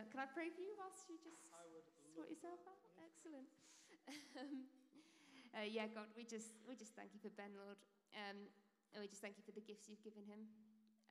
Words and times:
Uh, 0.00 0.08
can 0.08 0.24
I 0.24 0.28
pray 0.32 0.48
for 0.48 0.64
you 0.64 0.72
whilst 0.80 1.04
you 1.12 1.20
just 1.20 1.44
sort 2.16 2.32
yourself 2.32 2.56
out? 2.64 2.80
Excellent. 3.04 3.44
Um, 4.08 4.64
uh, 5.60 5.68
yeah, 5.68 5.92
God, 5.92 6.08
we 6.16 6.24
just 6.24 6.56
we 6.64 6.72
just 6.72 6.96
thank 6.96 7.12
you 7.12 7.20
for 7.20 7.28
Ben, 7.36 7.52
Lord, 7.52 7.76
um, 8.16 8.48
and 8.96 9.04
we 9.04 9.12
just 9.12 9.20
thank 9.20 9.36
you 9.36 9.44
for 9.44 9.52
the 9.52 9.60
gifts 9.60 9.92
you've 9.92 10.00
given 10.00 10.24
him. 10.24 10.48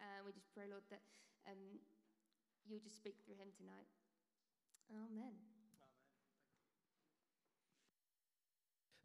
Uh, 0.01 0.25
we 0.25 0.33
just 0.33 0.49
pray, 0.57 0.65
Lord, 0.65 0.81
that 0.89 1.05
um, 1.45 1.77
you'll 2.65 2.81
just 2.81 2.97
speak 2.97 3.21
through 3.21 3.37
him 3.37 3.53
tonight. 3.53 3.85
Amen. 4.89 5.37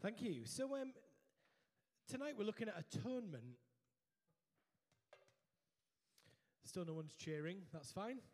Thank 0.00 0.24
you. 0.24 0.48
So 0.48 0.72
um, 0.80 0.96
tonight 2.08 2.40
we're 2.40 2.48
looking 2.48 2.72
at 2.72 2.80
atonement. 2.80 3.60
Still 6.64 6.88
no 6.88 6.96
one's 6.96 7.12
cheering. 7.20 7.68
That's 7.68 7.92
fine. 7.92 8.24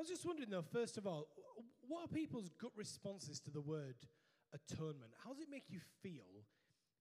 I 0.00 0.02
was 0.02 0.08
just 0.08 0.24
wondering 0.24 0.48
though, 0.48 0.64
first 0.72 0.96
of 0.96 1.06
all, 1.06 1.28
what 1.86 2.04
are 2.04 2.08
people's 2.08 2.48
gut 2.58 2.72
responses 2.74 3.38
to 3.40 3.50
the 3.50 3.60
word 3.60 3.96
atonement? 4.54 5.12
How 5.22 5.34
does 5.34 5.42
it 5.42 5.50
make 5.50 5.64
you 5.68 5.80
feel? 6.02 6.46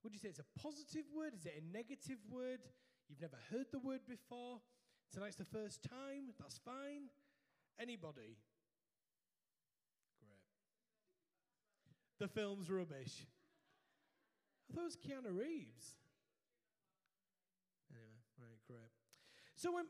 Would 0.03 0.11
you 0.11 0.19
say 0.19 0.27
it's 0.27 0.39
a 0.39 0.59
positive 0.61 1.05
word? 1.15 1.33
Is 1.33 1.45
it 1.45 1.53
a 1.63 1.73
negative 1.73 2.17
word? 2.29 2.59
You've 3.07 3.21
never 3.21 3.37
heard 3.51 3.67
the 3.71 3.79
word 3.79 4.01
before. 4.05 4.59
Tonight's 5.13 5.37
the 5.37 5.45
first 5.45 5.81
time. 5.81 6.35
That's 6.41 6.57
fine. 6.57 7.07
Anybody? 7.79 8.35
Great. 10.19 10.43
The 12.19 12.27
film's 12.27 12.69
rubbish. 12.69 13.25
I 14.69 14.75
thought 14.75 14.81
it 14.81 14.83
was 14.83 14.97
Keanu 14.97 15.39
Reeves. 15.39 15.95
Anyway, 17.95 18.19
right, 18.41 18.59
great. 18.67 18.91
So, 19.55 19.79
um, 19.79 19.87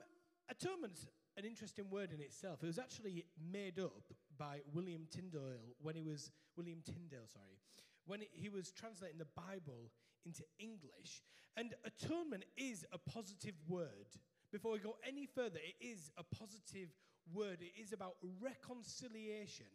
atonement's 0.48 1.08
an 1.40 1.46
interesting 1.46 1.90
word 1.90 2.12
in 2.12 2.20
itself. 2.20 2.60
It 2.62 2.68
was 2.68 2.78
actually 2.78 3.26
made 3.52 3.80
up 3.80 4.12
by 4.38 4.60
William 4.74 5.08
Tyndale 5.10 5.74
when 5.82 5.96
he 5.96 6.02
was 6.02 6.32
William 6.58 6.82
Tyndale, 6.86 7.28
sorry, 7.32 7.58
when 8.06 8.20
he 8.34 8.50
was 8.50 8.72
translating 8.72 9.18
the 9.18 9.42
Bible 9.42 9.90
into 10.26 10.44
English. 10.60 11.24
And 11.56 11.74
atonement 11.86 12.44
is 12.58 12.86
a 12.92 12.98
positive 12.98 13.56
word. 13.70 14.08
Before 14.52 14.74
we 14.74 14.80
go 14.80 14.98
any 15.08 15.26
further, 15.26 15.60
it 15.64 15.84
is 15.84 16.12
a 16.18 16.24
positive 16.24 16.90
word. 17.34 17.60
It 17.62 17.80
is 17.82 17.94
about 17.94 18.16
reconciliation. 18.42 19.72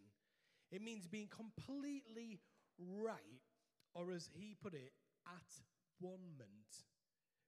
It 0.71 0.83
means 0.83 1.07
being 1.07 1.29
completely 1.29 2.41
right, 2.79 3.41
or 3.95 4.13
as 4.13 4.29
he 4.35 4.55
put 4.61 4.75
it, 4.75 4.93
at 5.27 5.63
one 5.99 6.37
ment 6.37 6.85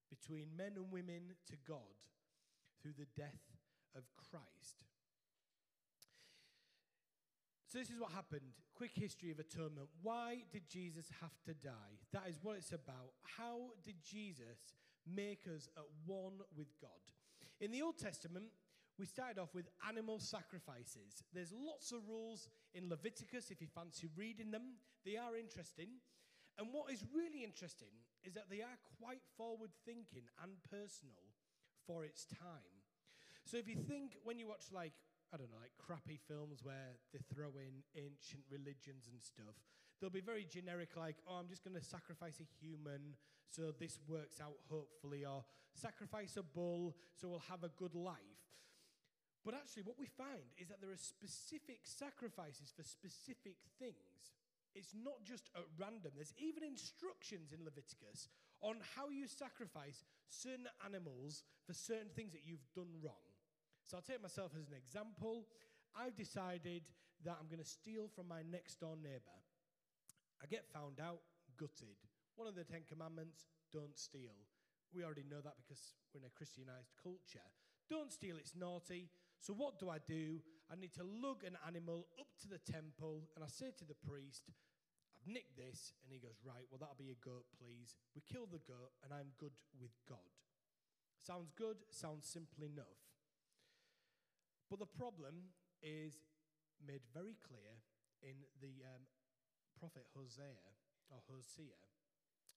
between 0.08 0.56
men 0.56 0.73
and 0.77 0.91
women 0.91 1.34
to 1.51 1.56
God 1.69 1.77
through 2.80 2.95
the 2.98 3.08
death 3.20 3.56
of 3.97 4.05
Christ. 4.30 4.84
So, 7.66 7.78
this 7.78 7.91
is 7.91 8.00
what 8.00 8.12
happened. 8.12 8.55
Quick 8.75 8.92
history 8.94 9.30
of 9.30 9.39
atonement. 9.39 9.89
Why 10.02 10.44
did 10.52 10.69
Jesus 10.69 11.11
have 11.20 11.34
to 11.47 11.55
die? 11.55 11.98
That 12.12 12.28
is 12.28 12.39
what 12.42 12.56
it's 12.56 12.72
about. 12.72 13.12
How 13.36 13.70
did 13.84 13.97
Jesus 14.02 14.74
make 15.06 15.47
us 15.52 15.69
at 15.77 15.84
one 16.06 16.39
with 16.56 16.69
God? 16.80 16.91
In 17.61 17.72
the 17.72 17.83
Old 17.83 17.98
Testament, 17.98 18.47
we 18.98 19.06
started 19.06 19.39
off 19.39 19.55
with 19.55 19.69
animal 19.89 20.19
sacrifices. 20.19 21.24
There's 21.33 21.52
lots 21.52 21.92
of 21.92 22.08
rules 22.08 22.48
in 22.74 22.89
Leviticus 22.89 23.50
if 23.50 23.61
you 23.61 23.67
fancy 23.67 24.08
reading 24.17 24.50
them. 24.50 24.78
They 25.05 25.17
are 25.17 25.36
interesting. 25.36 25.89
And 26.58 26.69
what 26.72 26.91
is 26.91 27.05
really 27.12 27.44
interesting 27.44 27.92
is 28.24 28.33
that 28.34 28.48
they 28.48 28.62
are 28.62 28.78
quite 28.98 29.20
forward 29.36 29.70
thinking 29.84 30.24
and 30.42 30.52
personal 30.70 31.28
for 31.86 32.05
its 32.05 32.24
time. 32.24 32.76
So 33.47 33.56
if 33.56 33.69
you 33.69 33.77
think 33.77 34.19
when 34.25 34.39
you 34.39 34.48
watch 34.48 34.66
like 34.75 34.92
I 35.33 35.36
don't 35.36 35.50
know, 35.50 35.58
like 35.58 35.75
crappy 35.78 36.19
films 36.28 36.62
where 36.62 36.98
they 37.12 37.19
throw 37.34 37.50
in 37.58 37.83
ancient 37.94 38.42
religions 38.50 39.11
and 39.11 39.19
stuff, 39.22 39.58
they'll 39.98 40.11
be 40.11 40.20
very 40.22 40.47
generic, 40.47 40.94
like, 40.97 41.16
oh, 41.27 41.34
I'm 41.34 41.48
just 41.48 41.64
going 41.64 41.74
to 41.74 41.83
sacrifice 41.83 42.39
a 42.39 42.46
human 42.62 43.18
so 43.51 43.73
this 43.79 43.98
works 44.08 44.40
out 44.40 44.58
hopefully, 44.70 45.24
or 45.24 45.45
sacrifice 45.74 46.36
a 46.36 46.42
bull 46.42 46.95
so 47.14 47.29
we'll 47.29 47.46
have 47.51 47.64
a 47.64 47.70
good 47.79 47.95
life. 47.95 48.42
But 49.45 49.55
actually, 49.55 49.83
what 49.83 49.98
we 49.98 50.06
find 50.06 50.51
is 50.58 50.67
that 50.68 50.80
there 50.80 50.90
are 50.90 50.98
specific 50.98 51.86
sacrifices 51.86 52.74
for 52.74 52.83
specific 52.83 53.62
things. 53.79 54.35
It's 54.74 54.92
not 54.92 55.23
just 55.23 55.51
at 55.55 55.64
random. 55.79 56.12
There's 56.14 56.35
even 56.36 56.67
instructions 56.67 57.55
in 57.55 57.64
Leviticus 57.64 58.29
on 58.61 58.83
how 58.96 59.08
you 59.08 59.27
sacrifice 59.27 60.05
certain 60.29 60.67
animals 60.85 61.45
for 61.64 61.73
certain 61.73 62.11
things 62.14 62.33
that 62.33 62.42
you've 62.45 62.67
done 62.74 62.90
wrong. 63.01 63.36
So 63.86 63.97
I'll 63.97 64.02
take 64.02 64.23
myself 64.23 64.51
as 64.58 64.67
an 64.67 64.74
example. 64.74 65.47
I've 65.95 66.19
decided 66.19 66.83
that 67.24 67.39
I'm 67.39 67.47
going 67.47 67.63
to 67.63 67.69
steal 67.69 68.11
from 68.11 68.27
my 68.27 68.42
next 68.42 68.83
door 68.83 68.98
neighbor. 68.98 69.39
I 70.42 70.47
get 70.47 70.67
found 70.67 70.98
out, 70.98 71.23
gutted. 71.57 71.97
One 72.35 72.51
of 72.51 72.58
the 72.58 72.67
Ten 72.67 72.83
Commandments 72.83 73.47
don't 73.73 73.97
steal. 73.97 74.35
We 74.92 75.07
already 75.07 75.24
know 75.24 75.41
that 75.41 75.55
because 75.57 75.95
we're 76.13 76.20
in 76.20 76.27
a 76.27 76.35
Christianized 76.36 76.92
culture. 76.98 77.47
Don't 77.89 78.13
steal, 78.13 78.36
it's 78.36 78.58
naughty. 78.58 79.08
So, 79.39 79.55
what 79.55 79.79
do 79.79 79.89
I 79.89 79.98
do? 80.03 80.42
I 80.67 80.74
need 80.74 80.92
to 80.98 81.07
lug 81.07 81.47
an 81.47 81.55
animal 81.63 82.11
up 82.18 82.27
to 82.42 82.48
the 82.51 82.58
temple, 82.58 83.30
and 83.39 83.45
I 83.45 83.48
say 83.48 83.70
to 83.79 83.86
the 83.86 83.95
priest, 83.95 84.51
I've 85.14 85.30
nicked 85.30 85.55
this. 85.57 85.95
And 86.03 86.11
he 86.11 86.18
goes, 86.18 86.42
Right, 86.42 86.67
well, 86.70 86.83
that'll 86.83 86.98
be 86.98 87.14
a 87.14 87.24
goat, 87.24 87.47
please. 87.55 87.95
We 88.18 88.23
kill 88.27 88.51
the 88.51 88.63
goat, 88.67 88.91
and 89.07 89.14
I'm 89.14 89.30
good 89.39 89.55
with 89.79 89.95
God. 90.08 90.35
Sounds 91.23 91.55
good, 91.55 91.79
sounds 91.91 92.27
simple 92.27 92.67
enough. 92.67 93.05
But 94.71 94.79
the 94.79 94.91
problem 94.99 95.55
is 95.83 96.19
made 96.83 97.03
very 97.15 97.37
clear 97.47 97.79
in 98.23 98.43
the 98.61 98.83
um, 98.83 99.07
prophet 99.79 100.07
Hosea 100.17 100.67
or 101.11 101.23
Hosea. 101.31 101.79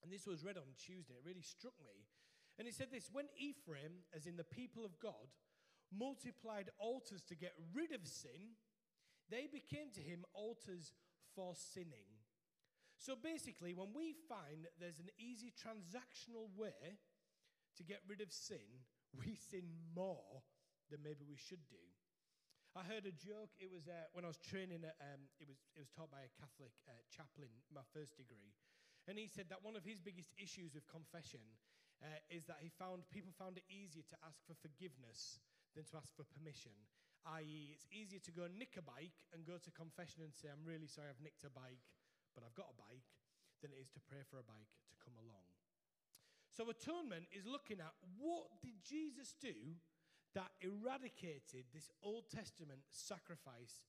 And 0.02 0.12
this 0.12 0.26
was 0.26 0.44
read 0.44 0.58
on 0.58 0.74
Tuesday. 0.80 1.16
It 1.20 1.28
really 1.28 1.44
struck 1.44 1.76
me. 1.84 2.08
And 2.58 2.66
he 2.66 2.74
said 2.74 2.88
this 2.92 3.10
When 3.12 3.28
Ephraim, 3.38 4.04
as 4.16 4.26
in 4.26 4.38
the 4.38 4.48
people 4.48 4.86
of 4.86 5.00
God, 5.00 5.30
multiplied 5.92 6.70
altars 6.80 7.24
to 7.30 7.36
get 7.36 7.54
rid 7.74 7.92
of 7.92 8.08
sin, 8.08 8.58
they 9.30 9.48
became 9.52 9.92
to 9.94 10.02
him 10.02 10.26
altars 10.34 10.94
for 11.36 11.54
sinning. 11.56 12.10
So 12.98 13.16
basically, 13.16 13.74
when 13.74 13.94
we 13.96 14.16
find 14.28 14.64
that 14.64 14.76
there's 14.80 15.00
an 15.00 15.10
easy 15.18 15.54
transactional 15.56 16.52
way 16.58 17.00
to 17.78 17.84
get 17.84 18.02
rid 18.08 18.22
of 18.22 18.32
sin, 18.32 18.84
we 19.18 19.36
sin 19.36 19.64
more 19.96 20.44
than 20.90 21.06
maybe 21.06 21.26
we 21.26 21.38
should 21.38 21.62
do. 21.70 21.82
I 22.78 22.86
heard 22.86 23.10
a 23.10 23.16
joke. 23.16 23.50
It 23.58 23.70
was 23.70 23.90
uh, 23.90 24.10
when 24.14 24.26
I 24.26 24.30
was 24.30 24.38
training. 24.38 24.86
At, 24.86 24.98
um, 25.02 25.26
it 25.42 25.50
was 25.50 25.58
it 25.74 25.82
was 25.82 25.90
taught 25.90 26.14
by 26.14 26.22
a 26.22 26.32
Catholic 26.38 26.74
uh, 26.86 26.94
chaplain, 27.10 27.50
my 27.74 27.82
first 27.94 28.14
degree, 28.14 28.54
and 29.10 29.18
he 29.18 29.26
said 29.26 29.50
that 29.50 29.66
one 29.66 29.74
of 29.74 29.82
his 29.82 29.98
biggest 29.98 30.30
issues 30.38 30.78
with 30.78 30.86
confession 30.86 31.42
uh, 32.06 32.22
is 32.30 32.46
that 32.46 32.62
he 32.62 32.70
found 32.70 33.10
people 33.10 33.34
found 33.34 33.58
it 33.58 33.66
easier 33.66 34.06
to 34.06 34.18
ask 34.22 34.38
for 34.46 34.54
forgiveness 34.54 35.42
than 35.74 35.86
to 35.90 35.98
ask 35.98 36.14
for 36.14 36.30
permission. 36.30 36.74
I.e., 37.26 37.76
it's 37.76 37.90
easier 37.92 38.22
to 38.24 38.32
go 38.32 38.48
nick 38.48 38.80
a 38.80 38.86
bike 38.86 39.18
and 39.36 39.44
go 39.44 39.60
to 39.60 39.70
confession 39.74 40.22
and 40.22 40.32
say, 40.32 40.54
"I'm 40.54 40.62
really 40.62 40.88
sorry, 40.88 41.10
I've 41.10 41.26
nicked 41.26 41.44
a 41.44 41.52
bike, 41.52 41.82
but 42.38 42.46
I've 42.46 42.56
got 42.56 42.70
a 42.70 42.78
bike," 42.78 43.10
than 43.66 43.74
it 43.74 43.82
is 43.82 43.90
to 43.98 44.02
pray 44.06 44.22
for 44.30 44.38
a 44.38 44.46
bike 44.46 44.72
to 44.94 44.98
come 45.02 45.18
along. 45.18 45.50
So 46.54 46.70
atonement 46.70 47.30
is 47.34 47.46
looking 47.46 47.80
at 47.80 47.94
what 48.18 48.62
did 48.62 48.82
Jesus 48.82 49.36
do 49.40 49.78
that 50.36 50.52
eradicated 50.62 51.66
this 51.74 51.90
Old 52.04 52.30
Testament 52.30 52.82
sacrifice 52.90 53.82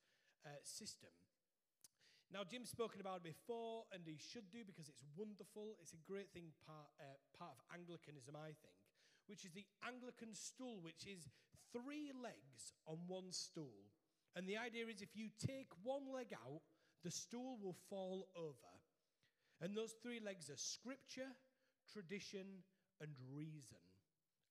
uh, 0.46 0.50
system. 0.64 1.10
Now, 2.32 2.46
Jim's 2.46 2.70
spoken 2.70 3.00
about 3.00 3.26
it 3.26 3.34
before, 3.34 3.90
and 3.92 4.06
he 4.06 4.16
should 4.16 4.54
do 4.54 4.62
because 4.62 4.88
it's 4.88 5.02
wonderful. 5.18 5.74
It's 5.82 5.92
a 5.92 6.02
great 6.06 6.30
thing, 6.30 6.54
part, 6.62 6.86
uh, 7.02 7.18
part 7.36 7.58
of 7.58 7.60
Anglicanism, 7.74 8.38
I 8.38 8.54
think, 8.62 8.78
which 9.26 9.44
is 9.44 9.50
the 9.50 9.66
Anglican 9.82 10.32
stool, 10.32 10.78
which 10.80 11.10
is 11.10 11.26
three 11.74 12.14
legs 12.14 12.72
on 12.86 13.02
one 13.08 13.34
stool. 13.34 13.90
And 14.36 14.46
the 14.46 14.56
idea 14.56 14.86
is 14.86 15.02
if 15.02 15.18
you 15.18 15.28
take 15.44 15.74
one 15.82 16.06
leg 16.14 16.30
out, 16.32 16.62
the 17.02 17.10
stool 17.10 17.58
will 17.60 17.76
fall 17.90 18.28
over. 18.36 18.72
And 19.60 19.76
those 19.76 19.94
three 20.00 20.20
legs 20.20 20.48
are 20.50 20.56
scripture, 20.56 21.34
tradition, 21.92 22.62
and 23.00 23.10
reason. 23.34 23.82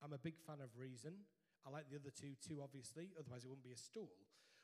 I'm 0.03 0.13
a 0.13 0.17
big 0.17 0.35
fan 0.45 0.59
of 0.61 0.69
reason. 0.77 1.13
I 1.65 1.69
like 1.69 1.89
the 1.89 1.97
other 1.97 2.13
two 2.13 2.35
too, 2.39 2.61
obviously, 2.63 3.11
otherwise, 3.19 3.43
it 3.43 3.49
wouldn't 3.49 3.67
be 3.67 3.75
a 3.75 3.77
stool. 3.77 4.15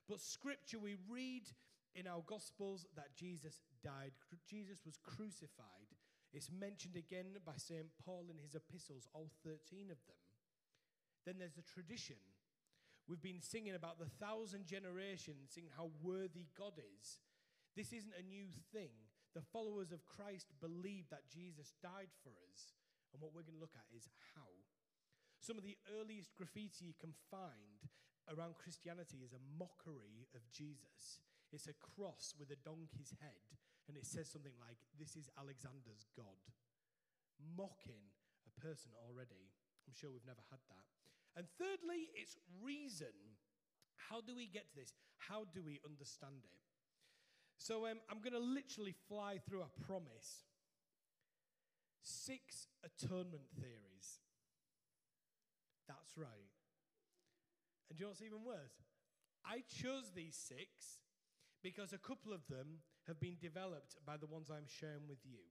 But 0.07 0.21
scripture, 0.21 0.79
we 0.79 0.95
read 1.09 1.49
in 1.95 2.07
our 2.07 2.21
Gospels 2.27 2.85
that 2.95 3.15
Jesus 3.15 3.61
died, 3.83 4.11
Jesus 4.47 4.79
was 4.85 4.97
crucified. 5.01 5.89
It's 6.33 6.51
mentioned 6.51 6.95
again 6.95 7.39
by 7.45 7.55
St. 7.55 7.87
Paul 8.03 8.27
in 8.29 8.37
his 8.37 8.55
epistles, 8.55 9.07
all 9.13 9.31
13 9.43 9.87
of 9.91 9.97
them. 10.03 10.19
Then 11.25 11.35
there's 11.39 11.55
the 11.55 11.63
tradition. 11.63 12.19
We've 13.07 13.21
been 13.21 13.41
singing 13.41 13.75
about 13.75 13.99
the 13.99 14.11
thousand 14.19 14.65
generations, 14.65 15.53
singing 15.53 15.71
how 15.77 15.91
worthy 16.03 16.51
God 16.57 16.73
is. 16.75 17.19
This 17.75 17.93
isn't 17.93 18.19
a 18.19 18.27
new 18.27 18.47
thing. 18.73 18.91
The 19.33 19.45
followers 19.53 19.91
of 19.91 20.05
Christ 20.05 20.47
believe 20.59 21.05
that 21.09 21.29
Jesus 21.31 21.73
died 21.83 22.11
for 22.23 22.33
us. 22.51 22.73
And 23.13 23.21
what 23.21 23.31
we're 23.31 23.47
going 23.47 23.59
to 23.59 23.63
look 23.63 23.75
at 23.75 23.87
is 23.95 24.07
how. 24.35 24.54
Some 25.45 25.61
of 25.61 25.63
the 25.63 25.77
earliest 26.01 26.33
graffiti 26.33 26.89
you 26.89 26.97
can 26.97 27.13
find 27.29 27.85
around 28.33 28.57
Christianity 28.57 29.21
is 29.21 29.37
a 29.37 29.47
mockery 29.61 30.25
of 30.33 30.41
Jesus. 30.49 31.21
It's 31.53 31.69
a 31.69 31.77
cross 31.77 32.33
with 32.33 32.49
a 32.49 32.57
donkey's 32.65 33.13
head, 33.21 33.45
and 33.85 33.93
it 33.93 34.09
says 34.09 34.25
something 34.25 34.57
like, 34.57 34.81
This 34.97 35.13
is 35.13 35.29
Alexander's 35.37 36.09
God. 36.17 36.41
Mocking 37.37 38.09
a 38.49 38.53
person 38.57 38.89
already. 38.97 39.53
I'm 39.85 39.93
sure 39.93 40.09
we've 40.09 40.25
never 40.25 40.41
had 40.49 40.65
that. 40.73 40.89
And 41.37 41.45
thirdly, 41.61 42.09
it's 42.17 42.41
reason. 42.65 43.13
How 44.09 44.25
do 44.25 44.33
we 44.33 44.49
get 44.49 44.73
to 44.73 44.75
this? 44.81 44.97
How 45.29 45.45
do 45.53 45.61
we 45.61 45.77
understand 45.85 46.41
it? 46.41 46.65
So 47.61 47.85
um, 47.85 48.01
I'm 48.09 48.17
going 48.17 48.33
to 48.33 48.41
literally 48.41 48.97
fly 49.07 49.37
through, 49.45 49.61
a 49.61 49.69
promise. 49.85 50.41
Six 52.01 52.65
atonement 52.81 53.45
theories. 53.61 54.24
That's 55.87 56.17
right. 56.17 56.51
And 57.89 57.97
do 57.97 58.01
you 58.01 58.05
know 58.05 58.09
what's 58.11 58.25
even 58.25 58.43
worse? 58.43 58.81
I 59.45 59.61
chose 59.69 60.09
these 60.15 60.33
six 60.33 61.01
because 61.61 61.93
a 61.93 62.01
couple 62.01 62.33
of 62.33 62.45
them 62.49 62.81
have 63.05 63.21
been 63.21 63.37
developed 63.37 63.97
by 64.05 64.17
the 64.17 64.25
ones 64.25 64.49
I'm 64.49 64.65
sharing 64.65 65.05
with 65.05 65.21
you. 65.21 65.45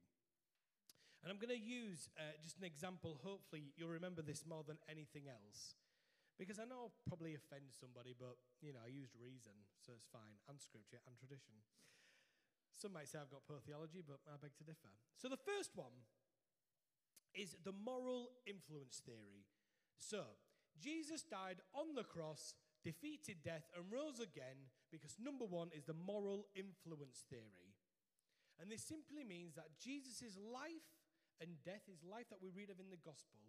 And 1.23 1.31
I'm 1.31 1.39
going 1.41 1.55
to 1.55 1.59
use 1.59 2.11
uh, 2.19 2.35
just 2.43 2.59
an 2.59 2.67
example. 2.67 3.17
Hopefully, 3.23 3.73
you'll 3.79 3.95
remember 3.95 4.21
this 4.21 4.45
more 4.45 4.61
than 4.61 4.77
anything 4.85 5.25
else. 5.25 5.73
Because 6.37 6.59
I 6.59 6.67
know 6.67 6.91
I'll 6.91 6.99
probably 7.07 7.33
offend 7.33 7.71
somebody, 7.71 8.11
but, 8.11 8.35
you 8.59 8.75
know, 8.75 8.83
I 8.83 8.91
used 8.91 9.15
reason, 9.15 9.55
so 9.79 9.95
it's 9.95 10.05
fine, 10.11 10.35
and 10.51 10.59
scripture 10.59 10.99
and 11.07 11.15
tradition. 11.15 11.63
Some 12.75 12.91
might 12.91 13.07
say 13.07 13.23
I've 13.23 13.31
got 13.31 13.47
poor 13.47 13.63
theology, 13.63 14.03
but 14.03 14.19
I 14.27 14.35
beg 14.35 14.51
to 14.59 14.67
differ. 14.67 14.91
So 15.15 15.31
the 15.31 15.39
first 15.39 15.71
one 15.79 15.95
is 17.31 17.55
the 17.63 17.71
moral 17.71 18.35
influence 18.43 18.99
theory. 18.99 19.47
So, 19.99 20.23
Jesus 20.79 21.23
died 21.23 21.61
on 21.73 21.95
the 21.95 22.03
cross, 22.03 22.53
defeated 22.83 23.43
death, 23.43 23.69
and 23.75 23.85
rose 23.91 24.19
again 24.19 24.69
because 24.91 25.15
number 25.19 25.45
one 25.45 25.69
is 25.75 25.85
the 25.85 25.95
moral 25.95 26.47
influence 26.55 27.23
theory. 27.29 27.75
And 28.59 28.71
this 28.71 28.83
simply 28.83 29.23
means 29.23 29.55
that 29.55 29.75
Jesus' 29.79 30.37
life 30.39 30.87
and 31.41 31.59
death, 31.63 31.83
his 31.87 32.03
life 32.03 32.29
that 32.29 32.39
we 32.41 32.49
read 32.55 32.69
of 32.69 32.79
in 32.79 32.89
the 32.89 33.01
gospel, 33.03 33.43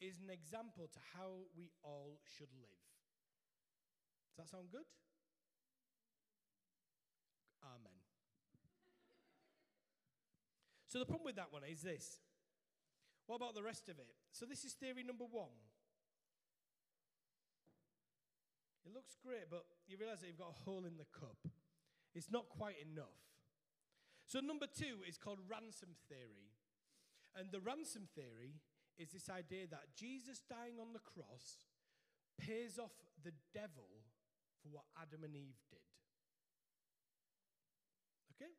is 0.00 0.20
an 0.20 0.28
example 0.28 0.90
to 0.92 1.00
how 1.16 1.48
we 1.56 1.70
all 1.82 2.20
should 2.26 2.52
live. 2.60 2.82
Does 4.32 4.44
that 4.44 4.50
sound 4.50 4.68
good? 4.72 4.88
Amen. 7.62 8.00
so 10.88 10.98
the 10.98 11.06
problem 11.06 11.24
with 11.24 11.36
that 11.36 11.52
one 11.52 11.62
is 11.64 11.80
this. 11.80 12.18
What 13.26 13.36
about 13.36 13.54
the 13.54 13.62
rest 13.62 13.88
of 13.88 13.98
it? 13.98 14.12
So 14.32 14.44
this 14.44 14.64
is 14.64 14.72
theory 14.72 15.04
number 15.04 15.24
one. 15.24 15.54
It 18.84 18.92
looks 18.92 19.14
great, 19.22 19.46
but 19.50 19.64
you 19.86 19.96
realize 19.96 20.20
that 20.20 20.26
you've 20.26 20.42
got 20.42 20.50
a 20.50 20.64
hole 20.64 20.84
in 20.84 20.98
the 20.98 21.06
cup. 21.14 21.38
It's 22.14 22.30
not 22.30 22.48
quite 22.48 22.76
enough. 22.82 23.22
So, 24.26 24.40
number 24.40 24.66
two 24.66 25.06
is 25.06 25.18
called 25.18 25.38
ransom 25.48 25.94
theory. 26.08 26.50
And 27.34 27.50
the 27.50 27.60
ransom 27.60 28.08
theory 28.14 28.60
is 28.98 29.10
this 29.10 29.30
idea 29.30 29.66
that 29.70 29.96
Jesus 29.96 30.42
dying 30.48 30.76
on 30.80 30.92
the 30.92 31.00
cross 31.00 31.64
pays 32.38 32.78
off 32.78 32.92
the 33.22 33.32
devil 33.54 34.04
for 34.60 34.68
what 34.68 34.84
Adam 35.00 35.24
and 35.24 35.34
Eve 35.34 35.62
did. 35.70 35.86
Okay? 38.34 38.52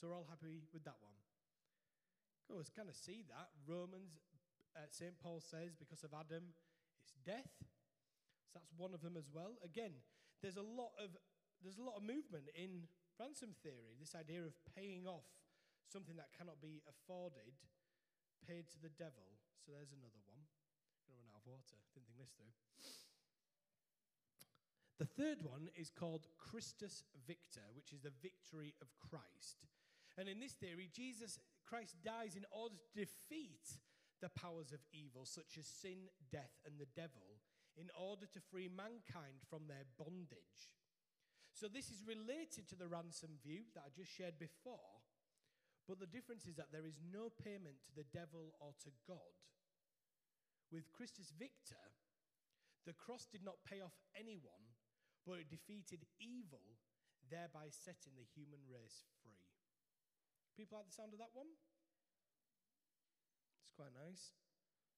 So, 0.00 0.08
we're 0.08 0.16
all 0.16 0.28
happy 0.28 0.64
with 0.72 0.84
that 0.84 0.98
one. 1.00 1.18
Go, 2.48 2.56
let's 2.56 2.70
kind 2.70 2.88
of 2.88 2.96
see 2.96 3.22
that. 3.28 3.52
Romans, 3.68 4.18
uh, 4.74 4.88
St. 4.90 5.14
Paul 5.22 5.40
says, 5.40 5.76
because 5.78 6.02
of 6.02 6.10
Adam, 6.12 6.56
it's 6.98 7.14
death. 7.24 7.52
So 8.52 8.60
that's 8.60 8.76
one 8.76 8.92
of 8.92 9.00
them 9.00 9.16
as 9.16 9.32
well. 9.32 9.56
Again, 9.64 9.96
there's 10.44 10.60
a 10.60 10.66
lot 10.66 10.92
of 11.00 11.16
there's 11.64 11.80
a 11.80 11.86
lot 11.86 11.96
of 11.96 12.04
movement 12.04 12.52
in 12.52 12.84
ransom 13.16 13.56
theory. 13.64 13.96
This 13.96 14.12
idea 14.12 14.44
of 14.44 14.52
paying 14.76 15.08
off 15.08 15.24
something 15.88 16.18
that 16.20 16.34
cannot 16.36 16.60
be 16.60 16.82
afforded, 16.84 17.56
paid 18.44 18.68
to 18.74 18.78
the 18.82 18.92
devil. 18.92 19.24
So 19.62 19.72
there's 19.72 19.94
another 19.94 20.20
one. 20.26 20.42
I'm 21.06 21.14
going 21.14 21.22
to 21.22 21.24
run 21.24 21.32
out 21.32 21.40
of 21.40 21.48
water. 21.48 21.78
Didn't 21.94 22.10
think 22.10 22.18
this 22.18 22.34
through. 22.34 22.50
The 24.98 25.06
third 25.06 25.42
one 25.42 25.70
is 25.78 25.90
called 25.90 26.26
Christus 26.38 27.06
Victor, 27.26 27.64
which 27.74 27.94
is 27.94 28.02
the 28.02 28.14
victory 28.22 28.74
of 28.82 28.90
Christ. 28.98 29.66
And 30.18 30.28
in 30.28 30.38
this 30.38 30.58
theory, 30.58 30.90
Jesus 30.92 31.38
Christ 31.62 31.96
dies 32.04 32.36
in 32.36 32.44
order 32.50 32.76
to 32.76 33.00
defeat 33.00 33.78
the 34.20 34.30
powers 34.30 34.70
of 34.70 34.78
evil, 34.92 35.26
such 35.26 35.58
as 35.58 35.66
sin, 35.66 36.10
death, 36.30 36.54
and 36.66 36.78
the 36.78 36.90
devil, 36.94 37.31
in 37.76 37.88
order 37.96 38.26
to 38.28 38.48
free 38.52 38.68
mankind 38.68 39.40
from 39.48 39.66
their 39.66 39.88
bondage. 39.96 40.72
So, 41.52 41.68
this 41.68 41.92
is 41.92 42.04
related 42.04 42.68
to 42.68 42.76
the 42.76 42.88
ransom 42.88 43.36
view 43.44 43.68
that 43.76 43.84
I 43.84 43.90
just 43.92 44.12
shared 44.12 44.40
before, 44.40 45.04
but 45.84 46.00
the 46.00 46.08
difference 46.08 46.48
is 46.48 46.56
that 46.56 46.72
there 46.72 46.88
is 46.88 47.00
no 47.00 47.28
payment 47.28 47.84
to 47.84 47.92
the 47.92 48.08
devil 48.08 48.56
or 48.60 48.72
to 48.84 48.90
God. 49.04 49.36
With 50.72 50.92
Christus 50.96 51.32
Victor, 51.36 51.80
the 52.88 52.96
cross 52.96 53.28
did 53.28 53.44
not 53.44 53.60
pay 53.68 53.84
off 53.84 53.94
anyone, 54.16 54.72
but 55.28 55.38
it 55.38 55.52
defeated 55.52 56.08
evil, 56.16 56.80
thereby 57.28 57.68
setting 57.68 58.16
the 58.16 58.26
human 58.32 58.64
race 58.66 59.04
free. 59.20 59.44
People 60.56 60.80
like 60.80 60.88
the 60.88 60.96
sound 60.96 61.12
of 61.12 61.20
that 61.20 61.36
one? 61.36 61.52
It's 63.62 63.76
quite 63.76 63.92
nice. 63.92 64.32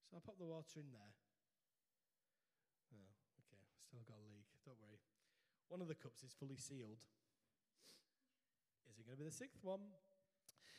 So 0.07 0.17
I'll 0.17 0.25
pop 0.25 0.39
the 0.39 0.49
water 0.49 0.79
in 0.79 0.95
there. 0.95 1.15
Still 3.95 4.11
got 4.11 4.19
a 4.19 4.27
leak. 4.35 4.51
Don't 4.67 4.83
worry. 4.83 4.99
One 5.71 5.79
of 5.79 5.87
the 5.87 5.95
cups 5.95 6.27
is 6.27 6.35
fully 6.35 6.59
sealed. 6.59 6.99
Is 8.91 8.99
it 8.99 9.07
going 9.07 9.15
to 9.15 9.23
be 9.23 9.31
the 9.31 9.39
sixth 9.39 9.63
one? 9.63 9.87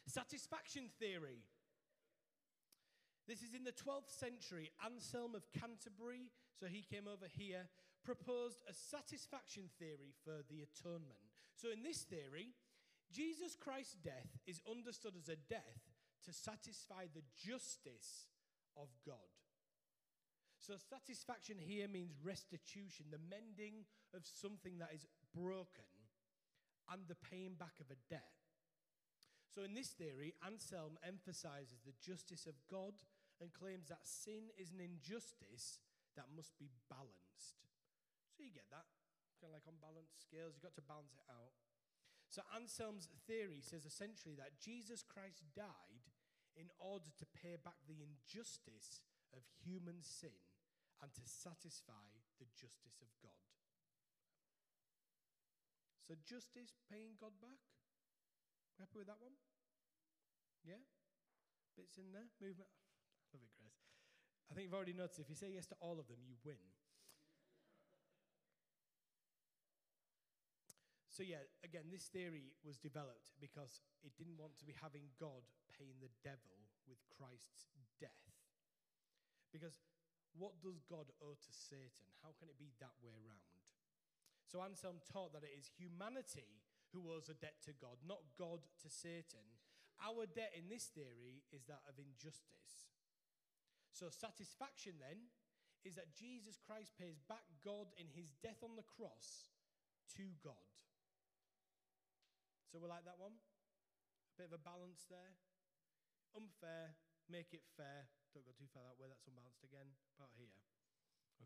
Satisfaction 0.06 0.91
theory. 1.00 1.47
This 3.23 3.39
is 3.39 3.56
in 3.56 3.63
the 3.63 3.71
12th 3.71 4.12
century. 4.12 4.75
Anselm 4.83 5.33
of 5.33 5.47
Canterbury, 5.56 6.27
so 6.59 6.67
he 6.67 6.83
came 6.83 7.07
over 7.07 7.31
here, 7.31 7.71
proposed 8.03 8.59
a 8.67 8.73
satisfaction 8.73 9.71
theory 9.79 10.12
for 10.27 10.44
the 10.51 10.59
atonement. 10.67 11.23
So, 11.56 11.71
in 11.71 11.83
this 11.83 12.03
theory, 12.03 12.51
Jesus 13.15 13.56
Christ's 13.56 13.95
death 14.03 14.27
is 14.45 14.59
understood 14.69 15.15
as 15.15 15.29
a 15.29 15.39
death 15.47 15.88
to 16.27 16.33
satisfy 16.33 17.07
the 17.15 17.23
justice 17.39 18.27
of 18.75 18.91
God. 19.07 19.31
So, 20.65 20.81
satisfaction 20.81 21.62
here 21.62 21.85
means 21.85 22.17
restitution, 22.25 23.13
the 23.13 23.21
mending 23.21 23.85
of 24.17 24.25
something 24.25 24.81
that 24.81 24.97
is 24.97 25.06
broken, 25.29 25.85
and 26.89 27.05
the 27.05 27.22
paying 27.22 27.53
back 27.53 27.77
of 27.77 27.93
a 27.93 28.01
debt. 28.10 28.34
So, 29.53 29.62
in 29.62 29.77
this 29.77 29.93
theory, 29.93 30.34
Anselm 30.41 30.98
emphasizes 31.05 31.86
the 31.86 31.93
justice 32.01 32.50
of 32.50 32.57
God 32.65 32.98
and 33.38 33.53
claims 33.53 33.93
that 33.93 34.10
sin 34.10 34.50
is 34.57 34.74
an 34.74 34.81
injustice 34.81 35.86
that 36.17 36.34
must 36.34 36.57
be 36.57 36.74
balanced. 36.89 37.62
So, 38.34 38.41
you 38.41 38.50
get 38.50 38.65
that? 38.74 38.89
Kind 39.38 39.53
of 39.53 39.62
like 39.62 39.69
on 39.69 39.77
balanced 39.77 40.17
scales, 40.17 40.57
you've 40.57 40.65
got 40.65 40.74
to 40.81 40.89
balance 40.89 41.13
it 41.13 41.29
out. 41.29 41.53
So, 42.25 42.41
Anselm's 42.57 43.05
theory 43.29 43.62
says 43.62 43.86
essentially 43.86 44.34
that 44.41 44.57
Jesus 44.57 45.05
Christ 45.05 45.45
died 45.53 46.10
in 46.57 46.74
order 46.81 47.13
to 47.22 47.25
pay 47.38 47.53
back 47.53 47.77
the 47.86 48.01
injustice 48.01 49.05
of 49.29 49.45
human 49.62 50.01
sin 50.01 50.34
and 51.03 51.11
to 51.13 51.23
satisfy 51.25 52.07
the 52.39 52.47
justice 52.55 52.99
of 53.01 53.09
God. 53.19 53.45
So, 56.05 56.13
justice, 56.21 56.77
paying 56.85 57.17
God 57.17 57.33
back. 57.41 57.57
Happy 58.77 59.01
with 59.01 59.09
that 59.09 59.17
one? 59.17 59.33
Yeah? 60.61 60.81
Bits 61.73 61.97
in 61.97 62.13
there? 62.13 62.29
Movement? 62.37 62.69
Love 63.33 63.41
it, 63.41 63.53
Grace. 63.57 63.81
I 64.47 64.53
think 64.53 64.69
you've 64.69 64.77
already 64.77 64.93
noticed 64.93 65.17
if 65.17 65.29
you 65.29 65.35
say 65.35 65.49
yes 65.49 65.65
to 65.73 65.77
all 65.81 65.97
of 65.97 66.05
them, 66.05 66.21
you 66.21 66.37
win. 66.45 66.61
So, 71.09 71.23
yeah, 71.23 71.47
again, 71.63 71.87
this 71.87 72.11
theory 72.11 72.51
was 72.61 72.75
developed 72.75 73.31
because 73.39 73.79
it 74.03 74.11
didn't 74.19 74.35
want 74.35 74.59
to 74.59 74.67
be 74.67 74.75
having 74.75 75.07
God 75.15 75.47
paying 75.71 75.95
the 76.03 76.11
devil 76.21 76.59
with 76.85 76.99
Christ's 77.07 77.71
death. 78.03 78.35
Because 79.55 79.79
what 80.36 80.60
does 80.60 80.84
God 80.84 81.08
owe 81.24 81.39
to 81.39 81.51
Satan? 81.51 82.08
How 82.24 82.36
can 82.36 82.51
it 82.51 82.60
be 82.60 82.75
that 82.84 82.96
way 83.00 83.15
around? 83.15 83.63
So 84.46 84.62
Anselm 84.62 85.01
taught 85.04 85.34
that 85.34 85.44
it 85.44 85.56
is 85.56 85.72
humanity 85.75 86.63
who 86.94 87.12
owes 87.12 87.27
a 87.27 87.36
debt 87.36 87.60
to 87.65 87.74
God, 87.75 88.00
not 88.06 88.24
God 88.39 88.63
to 88.84 88.88
Satan. 88.88 89.44
Our 90.00 90.27
debt 90.27 90.56
in 90.56 90.68
this 90.72 90.92
theory 90.92 91.44
is 91.51 91.68
that 91.68 91.84
of 91.88 92.00
injustice. 92.00 92.92
So 93.92 94.12
satisfaction 94.12 95.00
then 95.00 95.32
is 95.88 95.96
that 95.96 96.15
Jesus 96.15 96.60
Christ 96.60 96.96
pays 97.00 97.20
back 97.27 97.48
God 97.63 97.92
in 97.96 98.12
his 98.12 98.36
death 98.44 98.60
on 98.63 98.75
the 98.75 98.88
cross 98.88 99.56
to 100.20 100.36
God. 100.44 100.68
So 102.72 102.80
we 102.80 102.92
like 102.92 103.08
that 103.08 103.22
one? 103.22 103.36
A 103.36 104.34
bit 104.36 104.51
of 104.51 104.56
a 104.56 104.62
balance 104.62 105.08
there. 105.08 105.36
Unfair, 106.36 106.96
make 107.32 107.56
it 107.56 107.63
fair, 107.80 108.12
don't 108.36 108.44
go 108.44 108.51
too 108.51 108.68
far 108.75 108.84
that 108.84 109.00
way, 109.00 109.08
that's 109.08 109.24
unbalanced 109.32 109.63
again. 109.63 109.88
About 110.20 110.36
here. 110.36 110.51